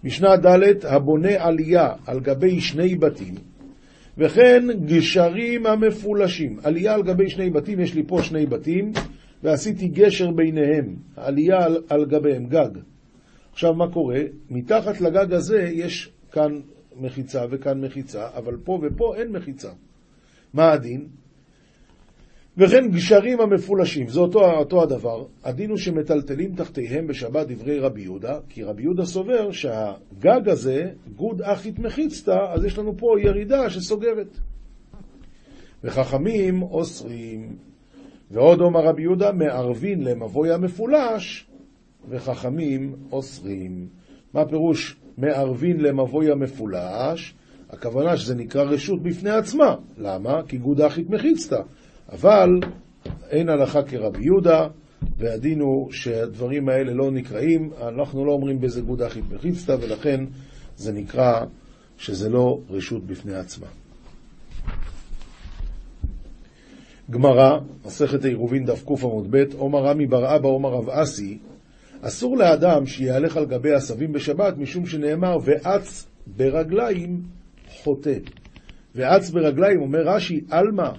משנה 0.07 0.37
ד' 0.37 0.87
הבונה 0.87 1.45
עלייה 1.45 1.93
על 2.07 2.21
גבי 2.21 2.61
שני 2.61 2.95
בתים, 2.95 3.35
וכן 4.19 4.63
גשרים 4.85 5.67
המפולשים. 5.67 6.59
עלייה 6.63 6.95
על 6.95 7.03
גבי 7.03 7.31
שני 7.31 7.51
בתים, 7.51 7.81
יש 7.81 7.95
לי 7.95 8.03
פה 8.07 8.23
שני 8.23 8.47
בתים, 8.47 8.93
ועשיתי 9.43 9.89
גשר 9.89 10.31
ביניהם, 10.31 10.97
עלייה 11.17 11.65
על, 11.65 11.83
על 11.89 12.05
גביהם, 12.05 12.47
גג. 12.47 12.69
עכשיו 13.53 13.75
מה 13.75 13.93
קורה? 13.93 14.21
מתחת 14.51 15.01
לגג 15.01 15.33
הזה 15.33 15.61
יש 15.63 16.13
כאן 16.33 16.61
מחיצה 16.97 17.45
וכאן 17.51 17.81
מחיצה, 17.81 18.29
אבל 18.35 18.57
פה 18.65 18.81
ופה 18.83 19.15
אין 19.17 19.33
מחיצה. 19.33 19.71
מה 20.55 20.73
הדין? 20.73 21.07
וכן 22.59 22.91
גשרים 22.91 23.41
המפולשים, 23.41 24.09
זה 24.09 24.21
אותו, 24.21 24.41
אותו 24.53 24.83
הדבר. 24.83 25.25
הדין 25.45 25.71
הוא 25.71 25.79
שמטלטלים 25.79 26.55
תחתיהם 26.55 27.07
בשבת 27.07 27.47
דברי 27.49 27.79
רבי 27.79 28.03
יהודה, 28.03 28.39
כי 28.49 28.63
רבי 28.63 28.83
יהודה 28.83 29.05
סובר 29.05 29.51
שהגג 29.51 30.49
הזה, 30.49 30.91
גוד 31.17 31.43
אחית 31.43 31.79
מחיצתא, 31.79 32.39
אז 32.55 32.65
יש 32.65 32.79
לנו 32.79 32.97
פה 32.97 33.07
ירידה 33.21 33.71
שסוגרת. 33.71 34.39
וחכמים 35.85 36.63
אוסרים. 36.63 37.57
ועוד 38.31 38.61
אומר 38.61 38.81
רבי 38.81 39.03
יהודה, 39.03 39.33
מערבין 39.33 40.03
למבוי 40.03 40.53
המפולש, 40.53 41.47
וחכמים 42.09 42.95
אוסרים. 43.13 43.89
מה 44.35 44.45
פירוש 44.49 44.97
מערבין 45.19 45.81
למבוי 45.81 46.33
המפולש? 46.33 47.35
הכוונה 47.71 48.17
שזה 48.17 48.35
נקרא 48.35 48.63
רשות 48.63 49.03
בפני 49.03 49.31
עצמה. 49.31 49.75
למה? 49.99 50.43
כי 50.49 50.59
גוד 50.59 50.81
אחית 50.81 51.11
מחיצתא. 51.11 51.61
אבל 52.13 52.61
אין 53.31 53.49
הלכה 53.49 53.83
כרבי 53.83 54.25
יהודה, 54.25 54.69
והדין 55.19 55.61
הוא 55.61 55.93
שהדברים 55.93 56.69
האלה 56.69 56.93
לא 56.93 57.11
נקראים, 57.11 57.71
אנחנו 57.89 58.25
לא 58.25 58.33
אומרים 58.33 58.61
באיזה 58.61 58.81
גוד 58.81 59.03
אחית 59.03 59.25
מחיצתא, 59.31 59.77
ולכן 59.81 60.25
זה 60.77 60.93
נקרא 60.93 61.45
שזה 61.99 62.29
לא 62.29 62.61
רשות 62.71 63.07
בפני 63.07 63.35
עצמה. 63.35 63.67
גמרא, 67.11 67.59
מסכת 67.85 68.25
עירובין 68.25 68.65
דף 68.65 68.85
ק 68.85 68.91
עמוד 69.03 69.27
ב', 69.31 69.45
עומר 69.55 69.79
רמי 69.79 70.07
בר 70.07 70.37
אבא 70.37 70.49
עומר 70.49 70.71
רב 70.71 70.91
אסי, 70.91 71.39
אסור 72.01 72.37
לאדם 72.37 72.87
שיהלך 72.87 73.37
על 73.37 73.47
גבי 73.47 73.73
עשבים 73.73 74.13
בשבת, 74.13 74.59
משום 74.59 74.87
שנאמר, 74.87 75.37
ואץ 75.45 76.07
ברגליים 76.27 77.23
חוטא. 77.69 78.19
ואץ 78.95 79.31
ברגליים, 79.31 79.81
אומר 79.81 80.03
רש"י, 80.03 80.41
עלמא, 80.51 80.91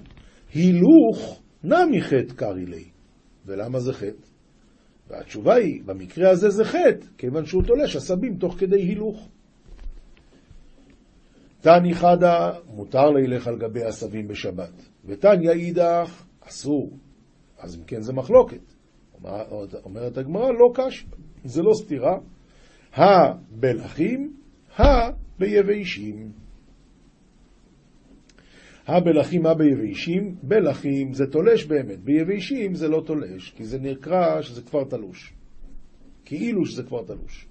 הילוך 0.54 1.42
נמי 1.64 2.02
חטא 2.02 2.34
קרעי 2.34 2.66
לי. 2.66 2.84
ולמה 3.46 3.80
זה 3.80 3.92
חטא? 3.92 4.28
והתשובה 5.08 5.54
היא, 5.54 5.82
במקרה 5.84 6.30
הזה 6.30 6.50
זה 6.50 6.64
חטא, 6.64 7.06
כיוון 7.18 7.44
שהוא 7.44 7.62
תולש 7.62 7.96
עשבים 7.96 8.36
תוך 8.36 8.54
כדי 8.58 8.82
הילוך. 8.82 9.28
תני 11.60 11.94
חדה, 11.94 12.52
מותר 12.66 13.10
לילך 13.10 13.48
על 13.48 13.58
גבי 13.58 13.82
עשבים 13.82 14.28
בשבת, 14.28 14.88
ותניא 15.04 15.50
אידך, 15.50 16.24
אסור. 16.40 16.90
אז 17.58 17.76
אם 17.76 17.84
כן 17.84 18.00
זה 18.00 18.12
מחלוקת. 18.12 18.74
אומרת 19.84 20.18
הגמרא, 20.18 20.50
לא 20.50 20.72
קש, 20.74 21.06
זה 21.44 21.62
לא 21.62 21.70
סתירה. 21.74 22.18
הבלחים, 22.94 24.36
הביבשים. 24.76 26.32
הבלחים, 28.88 29.46
הביבשים, 29.46 30.34
בלחים 30.42 31.12
זה 31.12 31.26
תולש 31.26 31.64
באמת, 31.64 31.98
ביבשים 31.98 32.74
זה 32.74 32.88
לא 32.88 33.02
תולש, 33.06 33.50
כי 33.56 33.64
זה 33.64 33.78
נקרא 33.78 34.42
שזה 34.42 34.62
כבר 34.62 34.84
תלוש. 34.84 35.32
כאילו 36.24 36.66
שזה 36.66 36.82
כבר 36.82 37.02
תלוש. 37.04 37.46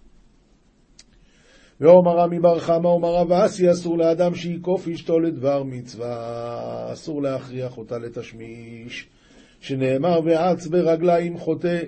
ואומר 1.81 2.11
רמי 2.17 2.39
בר 2.39 2.59
חמא, 2.59 2.87
אומר 2.87 3.15
רב 3.15 3.31
אסי, 3.31 3.71
אסור 3.71 3.97
לאדם 3.97 4.35
שיקוף 4.35 4.87
אשתו 4.87 5.19
לדבר 5.19 5.63
מצווה, 5.63 6.93
אסור 6.93 7.21
להכריח 7.21 7.77
אותה 7.77 7.97
לתשמיש, 7.97 9.07
שנאמר 9.59 10.19
ואץ 10.25 10.67
ברגליים 10.67 11.37
חוטא. 11.37 11.79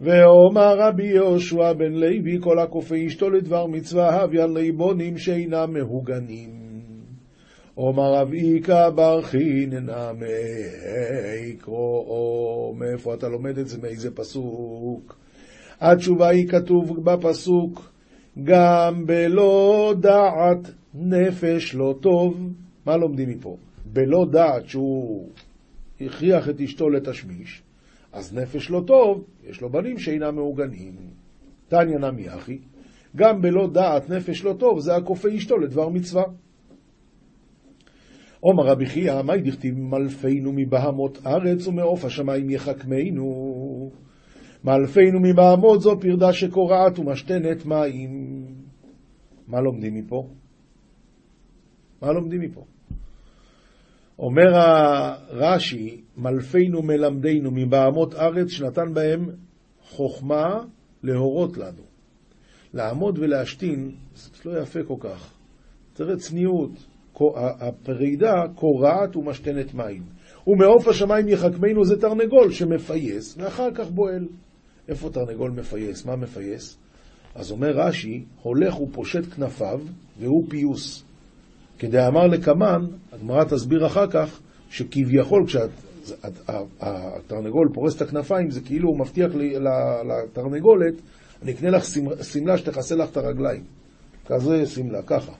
ואומר 0.00 0.76
רבי 0.78 1.06
יהושע 1.06 1.72
בן 1.72 1.92
לוי, 1.92 2.38
כל 2.40 2.58
הכופה 2.58 2.94
אשתו 3.06 3.30
לדבר 3.30 3.66
מצווה, 3.66 4.22
הביא 4.22 4.42
על 4.42 4.58
ליבונים 4.58 5.18
שאינם 5.18 5.72
מהוגנים. 5.72 6.65
עומר 7.78 8.14
רב 8.14 8.32
איכא 8.32 8.90
בר 8.90 9.22
חיננה 9.22 10.10
קרוא, 11.58 12.74
מאיפה 12.76 13.14
אתה 13.14 13.28
לומד 13.28 13.58
את 13.58 13.68
זה, 13.68 13.78
מאיזה 13.82 14.10
פסוק? 14.10 15.18
התשובה 15.80 16.28
היא 16.28 16.48
כתוב 16.48 17.04
בפסוק, 17.04 17.92
גם 18.44 19.06
בלא 19.06 19.94
דעת 20.00 20.70
נפש 20.94 21.74
לא 21.74 21.94
טוב. 22.00 22.52
מה 22.86 22.96
לומדים 22.96 23.28
מפה? 23.28 23.56
בלא 23.92 24.26
דעת 24.32 24.68
שהוא 24.68 25.28
הכריח 26.00 26.48
את 26.48 26.60
אשתו 26.60 26.90
לתשמיש, 26.90 27.62
אז 28.12 28.34
נפש 28.34 28.70
לא 28.70 28.82
טוב, 28.86 29.24
יש 29.44 29.60
לו 29.60 29.70
בנים 29.70 29.98
שאינם 29.98 30.34
מעוגנים. 30.34 30.94
תניא 31.68 31.98
נמי 31.98 32.34
אחי, 32.34 32.58
גם 33.16 33.42
בלא 33.42 33.68
דעת 33.72 34.10
נפש 34.10 34.44
לא 34.44 34.52
טוב, 34.58 34.80
זה 34.80 34.96
הכופה 34.96 35.28
אשתו 35.36 35.58
לדבר 35.58 35.88
מצווה. 35.88 36.24
עומר 38.40 38.64
רבי 38.66 38.86
חייא, 38.86 39.22
מאי 39.22 39.40
דכתיב 39.40 39.78
מלפינו 39.78 40.52
מבהמות 40.54 41.18
ארץ 41.26 41.66
ומעוף 41.66 42.04
השמיים 42.04 42.50
יחכמנו. 42.50 43.90
מאלפינו 44.64 45.20
מבהמות 45.20 45.80
זו 45.80 45.96
פרדה 46.00 46.32
שקורעת 46.32 46.98
ומשתנת 46.98 47.66
מים. 47.66 48.44
מה 49.48 49.60
לומדים 49.60 49.94
מפה? 49.94 50.28
מה 52.02 52.12
לומדים 52.12 52.40
מפה? 52.40 52.64
אומר 54.18 54.54
הרש"י, 54.54 56.00
מלפינו 56.16 56.82
מלמדינו 56.82 57.50
מבהמות 57.50 58.14
ארץ 58.14 58.48
שנתן 58.48 58.94
בהם 58.94 59.30
חוכמה 59.80 60.60
להורות 61.02 61.56
לנו. 61.56 61.82
לעמוד 62.74 63.18
ולהשתין, 63.18 63.90
זה 64.14 64.50
לא 64.50 64.58
יפה 64.62 64.80
כל 64.82 64.96
כך. 65.00 65.34
תראה 65.92 66.16
צניעות, 66.16 66.70
הפרידה 67.36 68.34
קורעת 68.54 69.16
ומשתנת 69.16 69.74
מים. 69.74 70.02
ומעוף 70.46 70.88
השמיים 70.88 71.28
יחכמנו 71.28 71.84
זה 71.84 72.00
תרנגול 72.00 72.52
שמפייס, 72.52 73.36
ואחר 73.38 73.68
כך 73.74 73.90
בועל. 73.90 74.26
איפה 74.88 75.10
תרנגול 75.10 75.50
מפייס? 75.50 76.06
מה 76.06 76.16
מפייס? 76.16 76.78
אז 77.34 77.50
אומר 77.50 77.70
רש"י, 77.70 78.24
הולך 78.42 78.80
ופושט 78.80 79.24
כנפיו, 79.36 79.80
והוא 80.18 80.50
פיוס. 80.50 81.04
כדאמר 81.78 82.26
לקמן, 82.26 82.86
הגמרא 83.12 83.44
תסביר 83.44 83.86
אחר 83.86 84.06
כך, 84.06 84.40
שכביכול 84.70 85.46
כשהתרנגול 85.46 87.68
פורס 87.74 87.96
את 87.96 88.02
הכנפיים, 88.02 88.50
זה 88.50 88.60
כאילו 88.60 88.88
הוא 88.88 88.98
מבטיח 88.98 89.32
לתרנגולת, 90.08 90.94
אני 91.42 91.52
אקנה 91.52 91.70
לך 91.70 91.84
שמלה 92.22 92.58
שתכסה 92.58 92.94
לך 92.94 93.10
את 93.10 93.16
הרגליים. 93.16 93.62
כזה 94.26 94.66
שמלה, 94.66 95.02
ככה. 95.02 95.32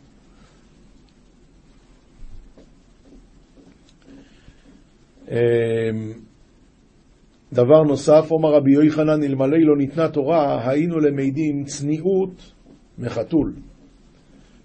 דבר 7.52 7.83
נוסף, 7.83 8.28
אומר 8.30 8.54
רבי 8.54 8.73
יוחנן, 8.73 9.23
אלמלא 9.23 9.59
לא 9.59 9.76
ניתנה 9.76 10.09
תורה, 10.09 10.71
היינו 10.71 10.99
למדים 10.99 11.64
צניעות 11.64 12.52
מחתול. 12.99 13.52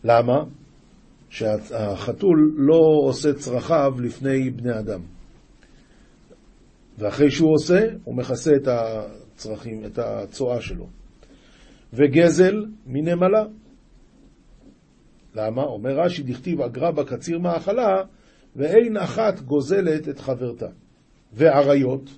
למה? 0.03 0.44
שהחתול 1.30 2.53
לא 2.58 2.80
עושה 3.08 3.34
צרכיו 3.34 3.94
לפני 4.00 4.50
בני 4.50 4.80
אדם. 4.80 5.01
ואחרי 6.98 7.32
שהוא 7.32 7.53
עושה, 7.53 7.88
הוא 8.03 8.15
מכסה 8.15 8.51
את 8.56 8.68
הצרכים, 8.68 9.86
את 9.86 10.00
הצואה 10.00 10.62
שלו. 10.62 10.88
וגזל 11.94 12.65
מנמלה. 12.86 13.44
למה? 15.36 15.63
אומר 15.63 16.00
רש"י, 16.00 16.24
דכתיב 16.24 16.62
אגרה 16.62 16.91
בקציר 16.91 17.39
מאכלה, 17.39 18.03
ואין 18.55 18.98
אחת 18.98 19.39
גוזלת 19.39 20.10
את 20.10 20.20
חברתה. 20.20 20.67
ואריות 21.34 22.10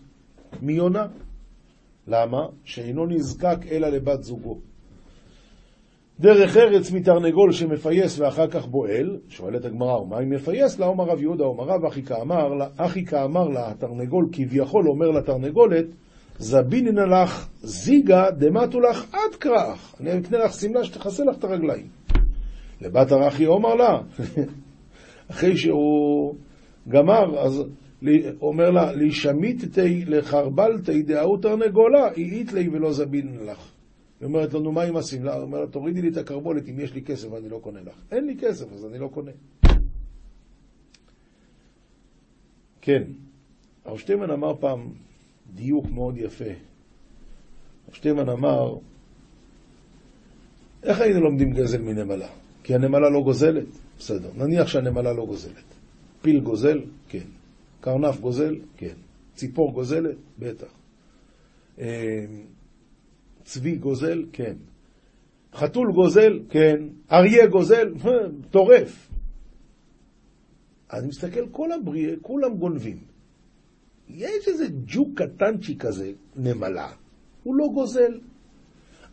מיונה. 0.61 1.07
למה? 2.07 2.47
שאינו 2.63 3.05
נזקק 3.05 3.57
אלא 3.71 3.87
לבת 3.87 4.23
זוגו. 4.23 4.59
דרך 6.19 6.57
ארץ 6.57 6.91
מתרנגול 6.91 7.51
שמפייס 7.51 8.19
ואחר 8.19 8.47
כך 8.47 8.67
בועל, 8.67 9.17
שואלת 9.29 9.65
הגמרא, 9.65 9.97
ומה 9.97 10.19
אם 10.19 10.29
מפייס 10.29 10.79
לה? 10.79 10.85
אומר 10.85 11.03
רב 11.03 11.21
יהודה, 11.21 11.43
אומר 11.43 11.63
רב 11.63 11.85
אחי 11.85 12.03
כאמר 12.03 12.47
לה, 12.47 12.67
אחי 12.77 13.05
כאמר 13.05 13.47
לה, 13.47 13.71
התרנגול 13.71 14.29
כביכול 14.31 14.87
אומר 14.87 15.09
לתרנגולת, 15.09 15.85
זביננה 16.37 17.05
לך 17.05 17.49
זיגה 17.61 18.31
דמטו 18.31 18.79
לך 18.79 19.05
עד 19.13 19.35
קראך. 19.39 19.95
אני 19.99 20.19
אקנה 20.19 20.37
לך 20.37 20.53
שמלה 20.53 20.83
שתכסה 20.83 21.23
לך 21.23 21.37
את 21.37 21.43
הרגליים. 21.43 21.87
לבת 22.81 23.11
הרכי 23.11 23.45
אומר 23.45 23.75
לה, 23.75 23.99
אחרי 25.33 25.57
שהוא 25.57 26.35
גמר, 26.89 27.39
אז 27.39 27.63
אומר 28.41 28.69
לה, 28.69 28.91
להישמית 28.91 29.65
תהי 29.73 30.05
לחרבל 30.05 30.81
תהי 30.81 31.01
דאהו 31.01 31.37
תרנגולה, 31.37 32.13
אית 32.17 32.53
לי 32.53 32.69
ולא 32.69 32.93
זבין 32.93 33.37
לך. 33.45 33.71
היא 34.19 34.27
אומרת 34.27 34.53
לנו, 34.53 34.71
מה 34.71 34.83
עם 34.83 34.95
השמלה? 34.97 35.33
היא 35.33 35.41
אומרת, 35.41 35.71
תורידי 35.71 36.01
לי 36.01 36.09
את 36.09 36.17
הקרבולת 36.17 36.69
אם 36.69 36.79
יש 36.79 36.93
לי 36.93 37.01
כסף 37.01 37.31
ואני 37.31 37.49
לא 37.49 37.59
קונה 37.63 37.81
לך. 37.81 37.95
אין 38.11 38.25
לי 38.25 38.37
כסף, 38.37 38.73
אז 38.73 38.85
אני 38.85 38.99
לא 38.99 39.07
קונה. 39.07 39.31
כן, 42.81 43.03
הרב 43.85 43.97
שטיימן 43.97 44.29
אמר 44.29 44.55
פעם 44.59 44.89
דיוק 45.55 45.85
מאוד 45.91 46.17
יפה. 46.17 46.45
הרב 47.87 47.95
שטיימן 47.95 48.29
אמר, 48.29 48.75
איך 50.83 51.01
היינו 51.01 51.19
לומדים 51.19 51.51
גזל 51.51 51.81
מנמלה? 51.81 52.27
כי 52.63 52.75
הנמלה 52.75 53.09
לא 53.09 53.21
גוזלת? 53.23 53.82
בסדר, 54.03 54.29
נניח 54.35 54.67
שהנמלה 54.67 55.13
לא 55.13 55.25
גוזלת. 55.25 55.63
פיל 56.21 56.39
גוזל? 56.39 56.81
כן. 57.09 57.27
קרנף 57.81 58.19
גוזל? 58.19 58.55
כן. 58.77 58.93
ציפור 59.33 59.73
גוזלת? 59.73 60.17
בטח. 60.39 60.67
אה, 61.79 62.25
צבי 63.43 63.75
גוזל? 63.75 64.25
כן. 64.33 64.55
חתול 65.53 65.91
גוזל? 65.91 66.39
כן. 66.49 66.75
אריה 67.11 67.47
גוזל? 67.47 67.93
טורף. 68.51 69.09
אני 70.93 71.07
מסתכל, 71.07 71.49
כל 71.51 71.71
הבריאה, 71.71 72.13
כולם 72.21 72.57
גונבים. 72.57 72.97
יש 74.09 74.47
איזה 74.47 74.65
ג'וק 74.85 75.21
קטנצ'י 75.21 75.77
כזה, 75.77 76.11
נמלה, 76.35 76.91
הוא 77.43 77.55
לא 77.55 77.67
גוזל. 77.73 78.19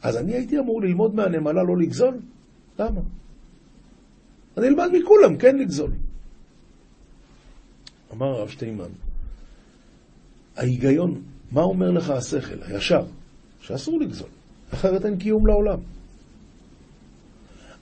אז 0.03 0.17
אני 0.17 0.33
הייתי 0.33 0.59
אמור 0.59 0.83
ללמוד 0.83 1.15
מהנמלה 1.15 1.63
לא 1.63 1.77
לגזול? 1.79 2.19
למה? 2.79 3.01
אני 4.61 4.69
אלמד 4.69 4.89
מכולם 5.03 5.37
כן 5.37 5.57
לגזול. 5.57 5.91
אמר 8.13 8.27
הרב 8.27 8.49
שטיינמן, 8.49 8.91
ההיגיון, 10.57 11.23
מה 11.53 11.63
אומר 11.63 11.91
לך 11.91 12.11
השכל, 12.11 12.63
הישר, 12.63 13.05
שאסור 13.61 14.01
לגזול, 14.01 14.29
אחרת 14.75 15.05
אין 15.05 15.19
קיום 15.19 15.47
לעולם. 15.47 15.79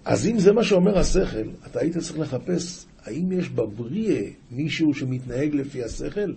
אז 0.04 0.26
אם 0.26 0.38
זה 0.38 0.52
מה 0.52 0.64
שאומר 0.64 0.98
השכל, 0.98 1.48
אתה 1.66 1.80
היית 1.80 1.98
צריך 1.98 2.18
לחפש 2.18 2.86
האם 3.02 3.32
יש 3.32 3.48
בבריאה 3.48 4.30
מישהו 4.50 4.94
שמתנהג 4.94 5.54
לפי 5.54 5.84
השכל? 5.84 6.34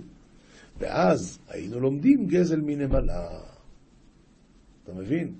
ואז 0.80 1.40
היינו 1.50 1.80
לומדים 1.80 2.26
גזל 2.28 2.62
מנמלה. 2.62 3.30
אתה 4.84 4.94
מבין? 4.94 5.34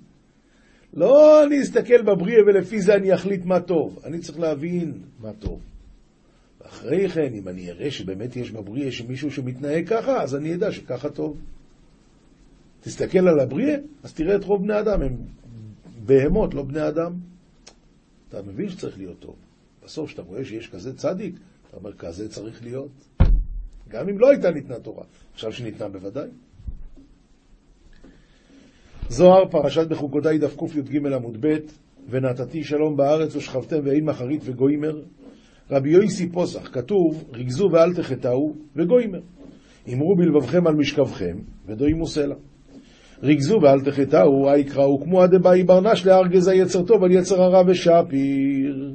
לא 0.94 1.44
אני 1.44 1.62
אסתכל 1.62 2.02
בבריאה 2.02 2.42
ולפי 2.46 2.80
זה 2.80 2.94
אני 2.94 3.14
אחליט 3.14 3.44
מה 3.44 3.60
טוב. 3.60 3.98
אני 4.04 4.18
צריך 4.18 4.38
להבין 4.38 5.02
מה 5.20 5.32
טוב. 5.32 5.60
ואחרי 6.60 7.08
כן, 7.08 7.34
אם 7.34 7.48
אני 7.48 7.70
אראה 7.70 7.90
שבאמת 7.90 8.36
יש 8.36 8.50
בבריאה 8.50 8.92
שמישהו 8.92 9.30
שמתנהג 9.30 9.88
ככה, 9.88 10.22
אז 10.22 10.36
אני 10.36 10.54
אדע 10.54 10.72
שככה 10.72 11.10
טוב. 11.10 11.36
תסתכל 12.80 13.28
על 13.28 13.40
הבריאה, 13.40 13.76
אז 14.02 14.14
תראה 14.14 14.36
את 14.36 14.44
רוב 14.44 14.62
בני 14.62 14.80
אדם, 14.80 15.02
הם 15.02 15.16
בהמות, 16.04 16.54
לא 16.54 16.62
בני 16.62 16.88
אדם. 16.88 17.12
אתה 18.28 18.42
מבין 18.42 18.68
שצריך 18.68 18.98
להיות 18.98 19.18
טוב. 19.20 19.36
בסוף, 19.84 20.06
כשאתה 20.08 20.22
רואה 20.22 20.44
שיש 20.44 20.68
כזה 20.68 20.96
צדיק, 20.96 21.34
אתה 21.68 21.76
אומר, 21.76 21.92
כזה 21.92 22.28
צריך 22.28 22.62
להיות. 22.62 22.90
גם 23.88 24.08
אם 24.08 24.18
לא 24.18 24.30
הייתה 24.30 24.50
ניתנה 24.50 24.78
תורה. 24.78 25.04
עכשיו 25.32 25.52
שניתנה 25.52 25.88
בוודאי. 25.88 26.28
זוהר, 29.12 29.44
פרשת 29.50 29.88
בחוקותיי, 29.88 30.38
דף 30.38 30.56
קי"ג 30.56 31.06
עמוד 31.06 31.36
ב', 31.40 31.56
ונתתי 32.10 32.64
שלום 32.64 32.96
בארץ 32.96 33.36
ושכבתם 33.36 33.76
ואין 33.84 34.04
מחרית 34.04 34.40
וגוימר. 34.44 35.00
רבי 35.70 35.90
יויסי 35.90 36.28
פוסח, 36.28 36.70
כתוב, 36.72 37.24
ריגזו 37.34 37.68
ואל 37.72 37.94
תחטאו 37.94 38.52
וגוימר. 38.76 39.20
אמרו 39.92 40.16
בלבבכם 40.16 40.66
על 40.66 40.74
משכבכם, 40.74 41.36
ודוימו 41.66 42.06
סלע. 42.06 42.34
ריגזו 43.22 43.58
ואל 43.62 43.80
תחטאו, 43.80 44.52
אי 44.52 44.64
קראו 44.64 45.00
כמו 45.00 45.22
הדבאי 45.22 45.62
ברנש 45.62 46.06
להרגז 46.06 46.48
היצר 46.48 46.82
טוב 46.82 47.04
על 47.04 47.12
יצר 47.12 47.42
הרע 47.42 47.62
ושפיר. 47.66 48.94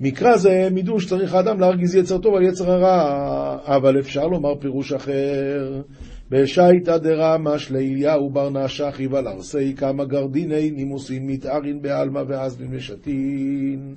מקרא 0.00 0.36
זה 0.36 0.66
הם 0.66 0.78
ידעו 0.78 1.00
שצריך 1.00 1.34
האדם 1.34 1.60
להרגיז 1.60 1.94
יצר 1.94 2.18
טוב 2.18 2.34
על 2.34 2.42
יצר 2.42 2.70
הרע, 2.70 3.58
אבל 3.76 3.98
אפשר 3.98 4.26
לומר 4.26 4.54
פירוש 4.60 4.92
אחר. 4.92 5.82
בשייטא 6.30 6.96
דרמא 6.96 7.58
שליליהו 7.58 8.30
בר 8.30 8.50
חיבל 8.90 9.28
ארסי 9.28 9.74
כמה 9.76 10.04
גרדיני 10.04 10.70
נימוסין 10.70 11.26
מתארין 11.26 11.82
בעלמא 11.82 12.22
ואזלין 12.28 12.68
ושתין. 12.72 13.94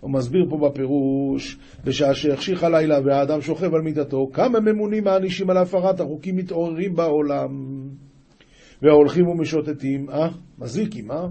הוא 0.00 0.10
מסביר 0.10 0.46
פה 0.50 0.56
בפירוש, 0.68 1.58
בשעה 1.84 2.14
שהחשיך 2.14 2.64
הלילה 2.64 2.98
והאדם 3.04 3.40
שוכב 3.40 3.74
על 3.74 3.80
מיטתו, 3.80 4.26
כמה 4.32 4.60
ממונים 4.60 5.04
מענישים 5.04 5.50
על 5.50 5.56
הפרת 5.56 6.00
החוקים 6.00 6.36
מתעוררים 6.36 6.94
בעולם. 6.94 7.50
וההולכים 8.82 9.28
ומשוטטים, 9.28 10.10
אה? 10.10 10.28
מזיקים, 10.58 11.10
אה? 11.10 11.26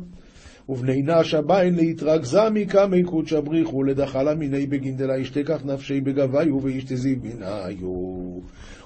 ובני 0.70 1.02
נש 1.02 1.34
הבאין 1.34 1.76
להתרכזה 1.76 2.50
מקמי 2.54 3.04
קודשא 3.04 3.40
בריחו 3.40 3.84
לדחלה 3.84 4.36
מיני 4.36 4.66
בגין 4.66 4.98
דלה 4.98 5.18
ישתכח 5.18 5.66
נפשי 5.66 6.02
בגביו 6.02 6.62
וישתזיב 6.62 7.20
מנהיו. 7.24 8.40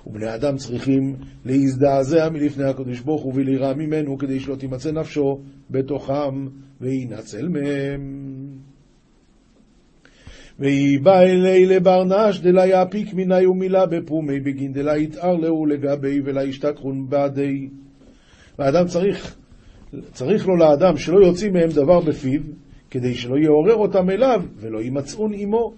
ובני 0.07 0.35
אדם 0.35 0.57
צריכים 0.57 1.15
להזדעזע 1.45 2.29
מלפני 2.29 2.63
הקדוש 2.63 2.99
ברוך 2.99 3.21
הוא 3.21 3.33
ולירא 3.35 3.73
ממנו 3.73 4.17
כדי 4.17 4.39
שלא 4.39 4.55
תימצא 4.55 4.91
נפשו 4.91 5.41
בתוכם 5.69 6.47
וינצל 6.81 7.47
מהם. 7.47 8.47
ויהי 10.59 10.97
בא 10.97 11.21
אלי 11.21 11.65
לברנש 11.65 12.39
דלה 12.39 12.65
יעפיק 12.65 13.13
מיני 13.13 13.45
ומילה 13.45 13.85
בפומי 13.85 14.39
בגין 14.39 14.73
דלה 14.73 14.97
יתאר 14.97 15.35
להו 15.35 15.65
לגבי 15.65 16.21
ולה 16.25 16.43
ישתכחון 16.43 17.09
בעדי. 17.09 17.69
והאדם 18.59 18.87
צריך, 18.87 19.35
צריך 20.11 20.47
לו 20.47 20.55
לאדם 20.57 20.97
שלא 20.97 21.25
יוציא 21.25 21.51
מהם 21.51 21.69
דבר 21.69 21.99
בפיו, 21.99 22.41
כדי 22.91 23.13
שלא 23.13 23.35
יעורר 23.37 23.75
אותם 23.75 24.09
אליו 24.09 24.41
ולא 24.57 24.81
ימצאון 24.81 25.31
עמו. 25.33 25.73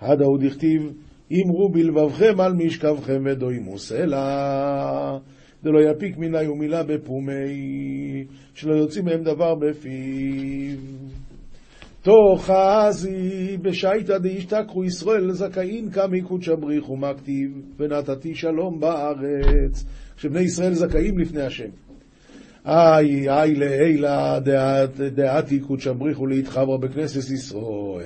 עד 0.00 0.22
ההוא 0.22 0.38
דכתיב 0.38 0.92
אמרו 1.32 1.68
בלבבכם 1.72 2.40
על 2.40 2.52
משכבכם 2.52 3.22
ודוימו 3.24 3.78
סלע, 3.78 5.18
דלא 5.64 5.90
יפיק 5.90 6.18
מילה 6.18 6.50
ומילה 6.50 6.82
בפומי, 6.82 8.24
שלא 8.54 8.74
יוציא 8.74 9.02
מהם 9.02 9.22
דבר 9.22 9.54
בפיו. 9.54 10.78
תוך 12.02 12.50
עזי 12.50 13.56
בשייטא 13.62 14.18
דאישתכחו 14.18 14.84
ישראל 14.84 15.32
זכאין 15.32 15.90
קמי 15.90 16.22
קודשא 16.22 16.54
בריחו 16.54 16.96
מכתיב 16.96 17.50
ונתתי 17.78 18.34
שלום 18.34 18.80
בארץ. 18.80 19.84
שבני 20.16 20.40
ישראל 20.40 20.74
זכאים 20.74 21.18
לפני 21.18 21.42
השם. 21.42 21.68
איי, 22.66 23.30
איי 23.30 23.54
לעילה 23.54 24.38
דעתי 25.14 25.60
קודשא 25.60 25.92
בריחו 25.92 26.26
להתחבר 26.26 26.76
בכנסת 26.76 27.30
ישראל. 27.30 28.04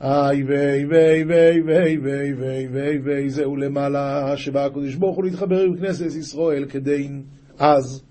איי 0.00 0.42
ויי 0.42 0.84
ויי 0.84 1.24
ויי 1.24 1.60
ויי 1.60 1.98
ויי 1.98 2.34
ויי 2.34 2.68
ויי 2.68 2.98
ויי 2.98 3.30
זהו 3.30 3.56
למעלה 3.56 4.36
שבא 4.36 4.64
הקדוש 4.64 4.94
ברוך 4.94 5.16
הוא 5.16 5.24
להתחבר 5.24 5.60
עם 5.60 5.76
כנסת 5.76 6.16
ישראל 6.16 6.64
כדין 6.64 7.22
אז 7.58 8.02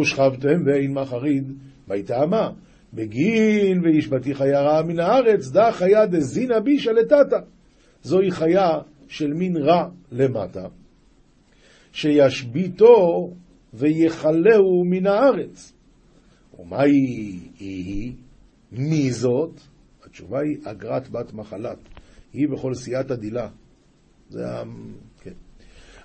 ושכבתם 0.00 0.62
ואין 0.66 0.94
מחריד. 0.94 1.52
ויטעמה 1.88 2.50
בגין 2.94 3.80
וישבתי 3.84 4.34
חיה 4.34 4.62
רעה 4.62 4.82
מן 4.82 4.98
הארץ 4.98 5.50
דא 5.50 5.70
חיה 5.70 6.06
דזינא 6.06 6.58
בישא 6.58 6.90
לטאטא 6.90 7.38
זוהי 8.02 8.30
חיה 8.30 8.78
של 9.08 9.32
מין 9.32 9.56
רע 9.56 9.88
למטה 10.12 10.66
שישביתו 11.92 13.30
ויכלהו 13.74 14.84
מן 14.84 15.06
הארץ 15.06 15.72
ומהי 16.58 17.38
היא? 17.58 18.12
מי 18.72 19.12
זאת? 19.12 19.60
התשובה 20.04 20.40
היא 20.40 20.56
אגרת 20.64 21.10
בת 21.10 21.32
מחלת. 21.32 21.78
היא 22.32 22.48
בכל 22.48 22.74
סייעתא 22.74 23.14
דילה. 23.14 23.48
זה 24.28 24.50
ה... 24.50 24.62
כן. 25.20 25.32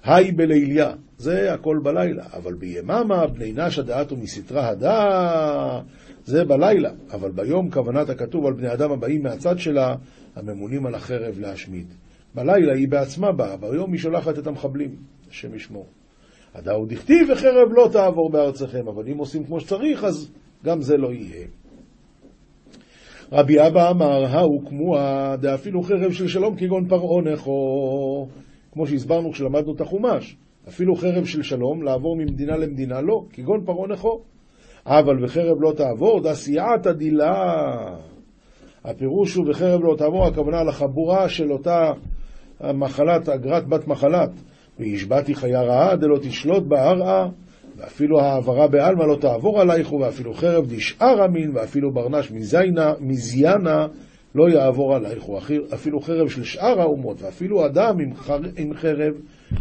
היי 0.03 0.31
בליליה, 0.31 0.91
זה 1.17 1.53
הכל 1.53 1.79
בלילה. 1.83 2.25
אבל 2.33 2.53
ביממה 2.53 3.27
בני 3.27 3.53
נשא 3.55 3.81
דעתו 3.81 4.17
מסתרא 4.17 4.61
הדא, 4.61 5.81
זה 6.25 6.45
בלילה. 6.45 6.91
אבל 7.11 7.31
ביום 7.31 7.71
כוונת 7.71 8.09
הכתוב 8.09 8.45
על 8.45 8.53
בני 8.53 8.73
אדם 8.73 8.91
הבאים 8.91 9.23
מהצד 9.23 9.59
שלה, 9.59 9.95
הממונים 10.35 10.85
על 10.85 10.95
החרב 10.95 11.39
להשמיד. 11.39 11.87
בלילה 12.35 12.73
היא 12.73 12.87
בעצמה 12.87 13.31
באה, 13.31 13.57
ביום 13.57 13.91
היא 13.91 13.99
שולחת 13.99 14.39
את 14.39 14.47
המחבלים, 14.47 14.95
השם 15.29 15.55
ישמור. 15.55 15.87
הדא 16.55 16.71
הוא 16.71 16.87
דכתיב 16.87 17.27
וחרב 17.31 17.71
לא 17.71 17.89
תעבור 17.91 18.29
בארצכם, 18.29 18.87
אבל 18.87 19.09
אם 19.09 19.17
עושים 19.17 19.43
כמו 19.43 19.59
שצריך, 19.59 20.03
אז 20.03 20.31
גם 20.65 20.81
זה 20.81 20.97
לא 20.97 21.13
יהיה. 21.13 21.47
רבי 23.31 23.67
אבא 23.67 23.91
אמר, 23.91 24.25
ההוא 24.25 24.69
כמוה 24.69 25.35
דאפילו 25.41 25.83
חרב 25.83 26.11
של 26.11 26.27
שלום 26.27 26.55
כגון 26.55 26.87
פרעה 26.87 27.21
נכו. 27.21 28.27
כמו 28.71 28.87
שהסברנו 28.87 29.31
כשלמדנו 29.31 29.75
את 29.75 29.81
החומש, 29.81 30.35
אפילו 30.67 30.95
חרב 30.95 31.25
של 31.25 31.43
שלום, 31.43 31.83
לעבור 31.83 32.15
ממדינה 32.15 32.57
למדינה, 32.57 33.01
לא, 33.01 33.21
כגון 33.33 33.65
פרעה 33.65 33.87
נכו. 33.87 34.21
אבל 34.85 35.23
בחרב 35.23 35.57
לא 35.61 35.73
תעבור, 35.77 36.21
דה 36.21 36.33
סייעתא 36.33 36.91
דילה. 36.91 37.33
הפירוש 38.85 39.35
הוא 39.35 39.45
בחרב 39.49 39.81
לא 39.83 39.95
תעבור, 39.97 40.27
הכוונה 40.27 40.63
לחבורה 40.63 41.29
של 41.29 41.51
אותה 41.51 41.91
מחלת, 42.73 43.29
אגרת 43.29 43.67
בת 43.67 43.87
מחלת. 43.87 44.29
והשבעתי 44.79 45.35
חיה 45.35 45.61
רעה 45.61 45.95
דלא 45.95 46.17
תשלוט 46.21 46.63
בהרעה. 46.63 47.29
ואפילו 47.77 48.21
העברה 48.21 48.67
בעלמא 48.67 49.03
לא 49.03 49.15
תעבור 49.15 49.61
עלייך, 49.61 49.93
ואפילו 49.93 50.33
חרב 50.33 50.65
דשאר 50.67 51.25
אמין, 51.25 51.51
ואפילו 51.53 51.93
ברנש 51.93 52.31
מזיינה, 52.31 52.93
מזיינה 52.99 53.87
לא 54.35 54.49
יעבור 54.49 54.95
עלייך, 54.95 55.23
אפילו 55.73 55.99
חרב 55.99 56.29
של 56.29 56.43
שאר 56.43 56.81
האומות, 56.81 57.21
ואפילו 57.21 57.65
אדם 57.65 57.99
עם, 57.99 58.15
חר, 58.15 58.39
עם 58.57 58.73
חרב 58.73 59.13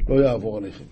לא 0.08 0.24
יעבור 0.24 0.56
עליכם. 0.56 0.84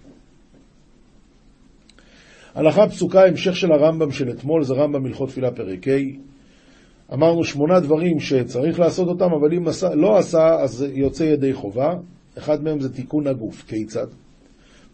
הלכה 2.55 2.89
פסוקה, 2.89 3.25
המשך 3.25 3.57
של 3.57 3.73
הרמב"ם 3.73 4.11
של 4.11 4.31
אתמול, 4.31 4.63
זה 4.63 4.75
רמב"ם 4.75 5.07
הלכות 5.07 5.29
תפילה 5.29 5.51
פרק 5.51 5.89
ה'. 5.89 7.13
אמרנו 7.15 7.45
שמונה 7.45 7.81
דברים 7.81 8.21
שצריך 8.21 8.81
לעשות 8.81 9.09
אותם, 9.09 9.33
אבל 9.41 9.55
אם 9.55 9.69
עשה, 9.69 9.95
לא 9.95 10.19
עשה, 10.19 10.57
אז 10.61 10.87
יוצא 10.93 11.25
ידי 11.25 11.55
חובה. 11.55 11.95
אחד 12.39 12.63
מהם 12.63 12.81
זה 12.81 12.95
תיקון 12.95 13.27
הגוף. 13.27 13.63
כיצד? 13.63 14.07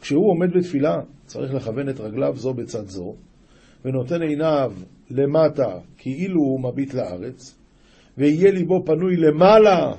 כשהוא 0.00 0.30
עומד 0.30 0.48
בתפילה, 0.56 0.96
צריך 1.26 1.54
לכוון 1.54 1.88
את 1.88 2.00
רגליו 2.00 2.36
זו 2.36 2.54
בצד 2.54 2.86
זו, 2.86 3.14
ונותן 3.84 4.22
עיניו 4.22 4.72
למטה 5.10 5.78
כאילו 5.98 6.40
הוא 6.40 6.60
מביט 6.60 6.94
לארץ, 6.94 7.58
ויהיה 8.18 8.50
ליבו 8.50 8.84
פנוי 8.84 9.16
למעלה 9.16 9.94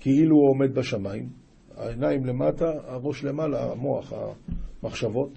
כאילו 0.00 0.36
הוא 0.36 0.50
עומד 0.50 0.74
בשמיים. 0.74 1.28
העיניים 1.76 2.24
למטה, 2.24 2.72
הראש 2.86 3.24
למעלה, 3.24 3.72
המוח, 3.72 4.12
המחשבות. 4.82 5.30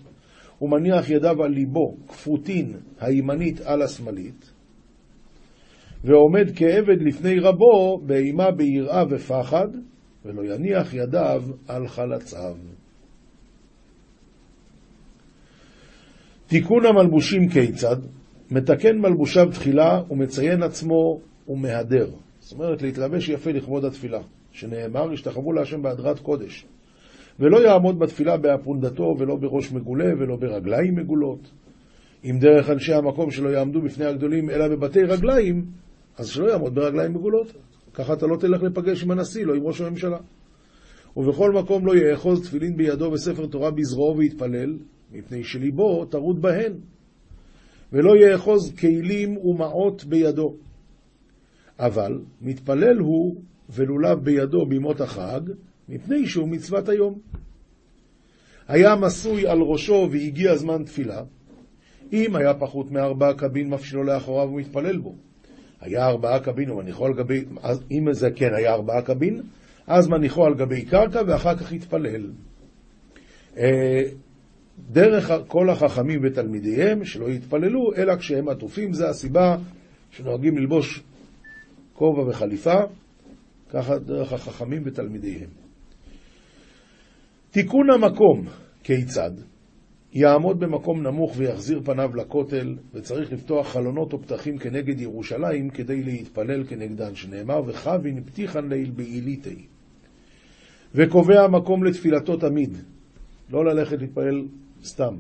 הוא 0.57 0.69
מניח 0.69 1.09
ידיו 1.09 1.43
על 1.43 1.51
ליבו, 1.51 1.97
כפותין 2.07 2.73
הימנית 2.99 3.61
על 3.61 3.81
השמאלית, 3.81 4.51
ועומד 6.03 6.51
כעבד 6.55 7.01
לפני 7.01 7.39
רבו 7.39 8.01
באימה 8.05 8.51
ביראה 8.51 9.03
ופחד, 9.09 9.67
ולא 10.25 10.53
יניח 10.53 10.93
ידיו 10.93 11.43
על 11.67 11.87
חלציו. 11.87 12.55
תיקון 16.47 16.85
המלבושים 16.85 17.49
כיצד? 17.49 17.95
מתקן 18.51 18.97
מלבושיו 18.97 19.49
תחילה 19.51 20.01
ומציין 20.09 20.63
עצמו 20.63 21.19
ומהדר. 21.47 22.09
זאת 22.39 22.59
אומרת, 22.59 22.81
להתלבש 22.81 23.29
יפה 23.29 23.51
לכבוד 23.51 23.85
התפילה, 23.85 24.19
שנאמר, 24.51 25.11
השתחוו 25.11 25.53
להשם 25.53 25.81
בהדרת 25.81 26.19
קודש. 26.19 26.65
ולא 27.39 27.57
יעמוד 27.57 27.99
בתפילה 27.99 28.37
בהפונדתו 28.37 29.15
ולא 29.19 29.35
בראש 29.35 29.71
מגולה 29.71 30.13
ולא 30.19 30.35
ברגליים 30.35 30.95
מגולות. 30.95 31.51
אם 32.25 32.37
דרך 32.39 32.69
אנשי 32.69 32.93
המקום 32.93 33.31
שלא 33.31 33.49
יעמדו 33.49 33.81
בפני 33.81 34.05
הגדולים 34.05 34.49
אלא 34.49 34.67
בבתי 34.67 35.03
רגליים, 35.03 35.65
אז 36.17 36.27
שלא 36.27 36.51
יעמוד 36.51 36.75
ברגליים 36.75 37.13
מגולות. 37.13 37.53
ככה 37.93 38.13
אתה 38.13 38.27
לא 38.27 38.37
תלך 38.37 38.63
לפגש 38.63 39.03
עם 39.03 39.11
הנשיא, 39.11 39.45
לא 39.45 39.53
עם 39.53 39.63
ראש 39.63 39.81
הממשלה. 39.81 40.17
ובכל 41.17 41.51
מקום 41.51 41.85
לא 41.85 41.95
יאחוז 41.95 42.47
תפילין 42.47 42.77
בידו 42.77 43.11
וספר 43.11 43.45
תורה 43.45 43.71
בזרועו 43.71 44.17
ויתפלל, 44.17 44.77
מפני 45.11 45.43
שליבו 45.43 46.05
טרוד 46.05 46.41
בהן, 46.41 46.73
ולא 47.93 48.11
יאחוז 48.15 48.73
כלים 48.79 49.37
ומעות 49.37 50.05
בידו. 50.05 50.55
אבל 51.79 52.19
מתפלל 52.41 52.97
הוא 52.97 53.35
ולולב 53.69 54.19
בידו 54.23 54.65
בימות 54.65 55.01
החג, 55.01 55.41
מפני 55.89 56.27
שהוא 56.27 56.47
מצוות 56.47 56.89
היום. 56.89 57.19
היה 58.67 58.95
מסוי 58.95 59.47
על 59.47 59.61
ראשו 59.61 60.09
והגיע 60.11 60.55
זמן 60.55 60.83
תפילה, 60.83 61.23
אם 62.13 62.35
היה 62.35 62.53
פחות 62.53 62.91
מארבעה 62.91 63.33
קבין 63.33 63.69
מפשילו 63.69 64.03
לאחוריו 64.03 64.49
ומתפלל 64.49 64.97
בו. 64.97 65.15
היה 65.81 66.07
ארבעה 66.07 66.39
קבין 66.39 66.71
ומניחו 66.71 67.05
על 67.05 67.13
גבי, 67.13 67.45
אם 67.91 68.13
זה 68.13 68.29
כן 68.35 68.53
היה 68.53 68.73
ארבעה 68.73 69.01
קבין, 69.01 69.41
אז 69.87 70.07
מניחו 70.07 70.45
על 70.45 70.53
גבי 70.55 70.85
קרקע 70.85 71.21
ואחר 71.27 71.57
כך 71.57 71.71
התפלל. 71.71 72.31
אה, 73.57 74.01
דרך 74.89 75.31
כל 75.47 75.69
החכמים 75.69 76.19
ותלמידיהם, 76.23 77.05
שלא 77.05 77.29
יתפללו, 77.29 77.93
אלא 77.97 78.15
כשהם 78.15 78.49
עטופים, 78.49 78.93
זה 78.93 79.09
הסיבה 79.09 79.57
שנוהגים 80.11 80.57
ללבוש 80.57 81.03
כובע 81.93 82.29
וחליפה, 82.29 82.79
ככה 83.69 83.99
דרך 83.99 84.33
החכמים 84.33 84.81
ותלמידיהם. 84.85 85.49
תיקון 87.51 87.89
המקום, 87.91 88.45
כיצד? 88.83 89.31
יעמוד 90.13 90.59
במקום 90.59 91.03
נמוך 91.03 91.33
ויחזיר 91.37 91.81
פניו 91.85 92.15
לכותל, 92.15 92.77
וצריך 92.93 93.31
לפתוח 93.31 93.67
חלונות 93.67 94.13
או 94.13 94.21
פתחים 94.21 94.57
כנגד 94.57 95.01
ירושלים 95.01 95.69
כדי 95.69 96.03
להתפלל 96.03 96.63
כנגדן, 96.63 97.15
שנאמר, 97.15 97.61
וחבין 97.65 98.23
פתיחן 98.23 98.69
ליל 98.69 98.91
בעיליתי. 98.91 99.65
וקובע 100.95 101.47
מקום 101.47 101.83
לתפילתו 101.83 102.37
תמיד, 102.37 102.77
לא 103.49 103.65
ללכת 103.65 104.01
להתפלל 104.01 104.47
סתם. 104.83 105.15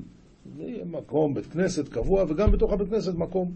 מקום, 0.85 1.33
בית 1.33 1.45
כנסת 1.45 1.87
קבוע, 1.87 2.25
וגם 2.29 2.51
בתוך 2.51 2.73
הבית 2.73 2.89
כנסת 2.89 3.15
מקום. 3.15 3.51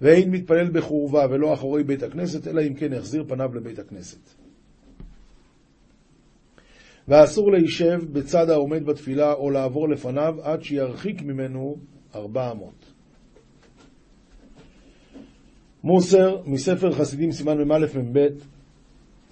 ואין 0.00 0.30
מתפלל 0.30 0.70
בחורבה 0.70 1.26
ולא 1.30 1.54
אחורי 1.54 1.82
בית 1.82 2.02
הכנסת, 2.02 2.48
אלא 2.48 2.62
אם 2.66 2.74
כן 2.74 2.92
יחזיר 2.92 3.24
פניו 3.28 3.54
לבית 3.54 3.78
הכנסת. 3.78 4.34
ואסור 7.10 7.52
להישב 7.52 7.98
בצד 8.12 8.50
העומד 8.50 8.86
בתפילה 8.86 9.32
או 9.32 9.50
לעבור 9.50 9.88
לפניו 9.88 10.34
עד 10.42 10.62
שירחיק 10.62 11.22
ממנו 11.22 11.76
ארבע 12.14 12.50
אמות. 12.52 12.92
מוסר 15.84 16.42
מספר 16.46 16.92
חסידים 16.92 17.32
סימן 17.32 17.58
מ"א 17.62 17.86
מ"ב 17.98 18.18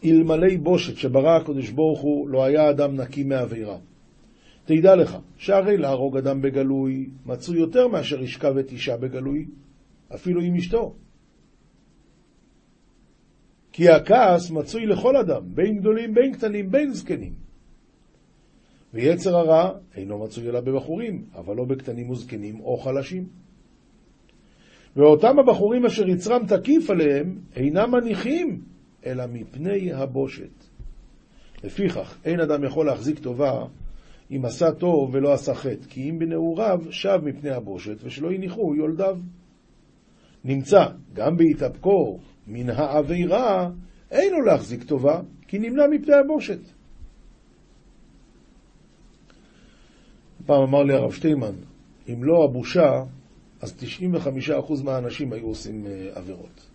אלמלא 0.05 0.57
בושת 0.63 0.97
שברא 0.97 1.37
הקדוש 1.37 1.71
ברוך 1.71 2.01
הוא 2.01 2.29
לא 2.29 2.45
היה 2.45 2.71
אדם 2.71 2.97
נקי 2.97 3.25
מעבירה. 3.25 3.79
תדע 4.65 4.97
לך 4.97 5.19
שהרי 5.37 5.77
להרוג 5.77 6.17
אדם 6.17 6.43
בגלוי 6.43 7.11
מצוי 7.27 7.59
יותר 7.59 7.89
מאשר 7.89 8.23
ישכב 8.23 8.57
את 8.57 8.73
אישה 8.73 8.97
בגלוי, 8.97 9.47
אפילו 10.15 10.41
עם 10.41 10.55
אשתו. 10.55 10.95
כי 13.73 13.89
הכעס 13.89 14.51
מצוי 14.51 14.87
לכל 14.87 15.17
אדם, 15.17 15.43
בין 15.55 15.79
גדולים, 15.79 16.15
בין 16.15 16.33
קטנים, 16.33 16.71
בין 16.71 16.93
זקנים. 16.93 17.48
ויצר 18.95 19.37
הרע 19.37 19.71
אינו 19.97 20.19
מצוי 20.19 20.49
אלא 20.49 20.61
בבחורים, 20.61 21.25
אבל 21.35 21.57
לא 21.57 21.65
בקטנים 21.65 22.11
וזקנים 22.11 22.61
או 22.61 22.77
חלשים. 22.77 23.27
ואותם 24.97 25.39
הבחורים 25.39 25.87
אשר 25.87 26.09
יצרם 26.09 26.47
תקיף 26.47 26.91
עליהם, 26.91 27.39
אינם 27.57 27.91
מניחים, 27.91 28.61
אלא 29.07 29.25
מפני 29.27 29.93
הבושת. 29.93 30.65
לפיכך, 31.65 32.19
אין 32.25 32.41
אדם 32.41 32.65
יכול 32.65 32.87
להחזיק 32.87 33.19
טובה 33.19 33.65
אם 34.31 34.45
עשה 34.45 34.73
טוב 34.73 35.15
ולא 35.15 35.33
עשה 35.33 35.55
חטא, 35.55 35.87
כי 35.89 36.11
אם 36.11 36.19
בנעוריו 36.19 36.79
שב 36.91 37.19
מפני 37.23 37.51
הבושת, 37.51 37.97
ושלא 38.05 38.33
יניחו 38.33 38.75
יולדיו. 38.77 39.19
נמצא 40.45 40.85
גם 41.13 41.37
בהתאפקו 41.37 42.19
מן 42.47 42.71
העבירה, 42.71 43.71
אין 44.11 44.33
לו 44.33 44.41
להחזיק 44.41 44.85
טובה, 44.85 45.21
כי 45.49 45.59
נמנע 45.59 45.87
מפני 45.91 46.15
הבושת. 46.15 46.61
פעם 50.49 50.63
אמר 50.63 50.83
לי 50.83 50.95
הרב 50.95 51.13
שטיימן, 51.13 51.55
אם 52.09 52.25
לא 52.25 52.45
הבושה, 52.45 52.91
אז 53.61 53.75
95% 54.81 54.85
מהאנשים 54.85 55.33
היו 55.33 55.47
עושים 55.47 55.87
אה, 55.87 56.09
עבירות. 56.15 56.67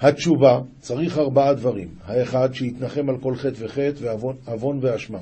התשובה, 0.00 0.60
צריך 0.80 1.18
ארבעה 1.18 1.54
דברים. 1.54 1.88
האחד, 2.04 2.54
שיתנחם 2.54 3.08
על 3.08 3.18
כל 3.18 3.34
חטא 3.36 3.64
וחטא 3.64 4.16
ועוון 4.46 4.78
ואשמה. 4.82 5.18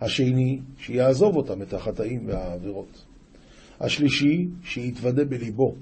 השני, 0.00 0.58
שיעזוב 0.78 1.36
אותם, 1.36 1.62
את 1.62 1.74
החטאים 1.74 2.26
והעבירות. 2.26 3.04
השלישי, 3.80 4.46
שיתוודה 4.64 5.24
בליבו. 5.24 5.74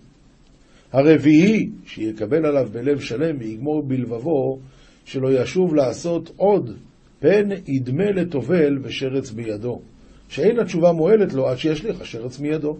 הרביעי, 0.92 1.70
שיקבל 1.86 2.46
עליו 2.46 2.68
בלב 2.72 3.00
שלם 3.00 3.36
ויגמור 3.38 3.82
בלבבו, 3.82 4.58
שלא 5.04 5.42
ישוב 5.42 5.74
לעשות 5.74 6.30
עוד 6.36 6.76
פן 7.20 7.48
ידמה 7.66 8.10
לטובל 8.10 8.78
ושרץ 8.82 9.30
בידו, 9.30 9.80
שאין 10.28 10.58
התשובה 10.58 10.92
מועלת 10.92 11.32
לו 11.32 11.48
עד 11.48 11.56
שישליך 11.56 12.00
השרץ 12.00 12.40
מידו. 12.40 12.76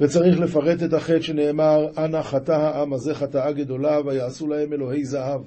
וצריך 0.00 0.40
לפרט 0.40 0.82
את 0.82 0.92
החטא 0.92 1.20
שנאמר, 1.20 1.86
אנא 1.98 2.22
חטא 2.22 2.52
העם 2.52 2.92
הזה 2.92 3.14
חטאה 3.14 3.52
גדולה, 3.52 4.00
ויעשו 4.06 4.46
להם 4.46 4.72
אלוהי 4.72 5.04
זהב. 5.04 5.40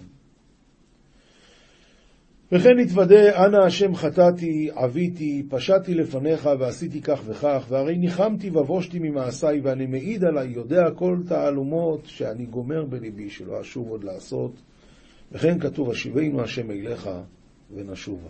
וכן 2.52 2.78
נתוודה, 2.78 3.46
אנא 3.46 3.58
השם 3.58 3.96
חטאתי, 3.96 4.70
עוויתי, 4.74 5.44
פשעתי 5.50 5.94
לפניך, 5.94 6.50
ועשיתי 6.60 7.02
כך 7.02 7.22
וכך, 7.26 7.66
והרי 7.70 7.98
ניחמתי 7.98 8.50
ובושתי 8.50 9.00
ממעשיי, 9.00 9.60
ואני 9.64 9.86
מעיד 9.86 10.24
עליי, 10.24 10.48
יודע 10.48 10.84
כל 10.96 11.18
תעלומות, 11.28 12.06
שאני 12.06 12.46
גומר 12.46 12.86
בליבי 12.86 13.30
שלא 13.30 13.62
אשוב 13.62 13.90
עוד 13.90 14.04
לעשות, 14.04 14.52
וכן 15.32 15.60
כתוב, 15.60 15.90
השיבנו 15.90 16.42
השם 16.42 16.72
אליך 16.72 17.10
ונשובה. 17.76 18.30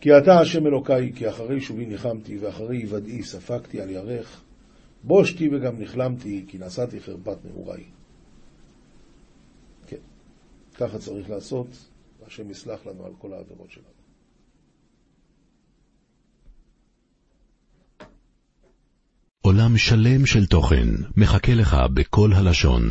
כי 0.00 0.18
אתה 0.18 0.40
השם 0.40 0.66
אלוקיי, 0.66 1.12
כי 1.16 1.28
אחרי 1.28 1.60
שובי 1.60 1.86
ניחמתי, 1.86 2.38
ואחרי 2.38 2.76
היוודעי 2.76 3.22
ספגתי 3.22 3.80
על 3.80 3.90
ירך, 3.90 4.42
בושתי 5.02 5.48
וגם 5.48 5.80
נכלמתי, 5.80 6.44
כי 6.48 6.58
נשאתי 6.58 7.00
חרפת 7.00 7.36
נעוריי. 7.44 7.84
כן, 9.86 9.96
ככה 10.74 10.98
צריך 10.98 11.30
לעשות, 11.30 11.66
והשם 12.20 12.50
יסלח 12.50 12.86
לנו 12.86 13.06
על 13.06 13.12
כל 13.18 13.32
העבירות 13.32 13.70
שלנו. 13.70 13.96
עולם 19.40 19.76
שלם 19.76 20.26
של 20.26 20.46
תוכן 20.46 20.88
מחכה 21.16 21.54
לך 21.54 21.76
בכל 21.94 22.30
הלשון. 22.32 22.82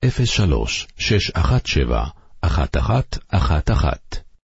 03 0.00 0.86
617 0.96 2.14
1111 2.40 4.27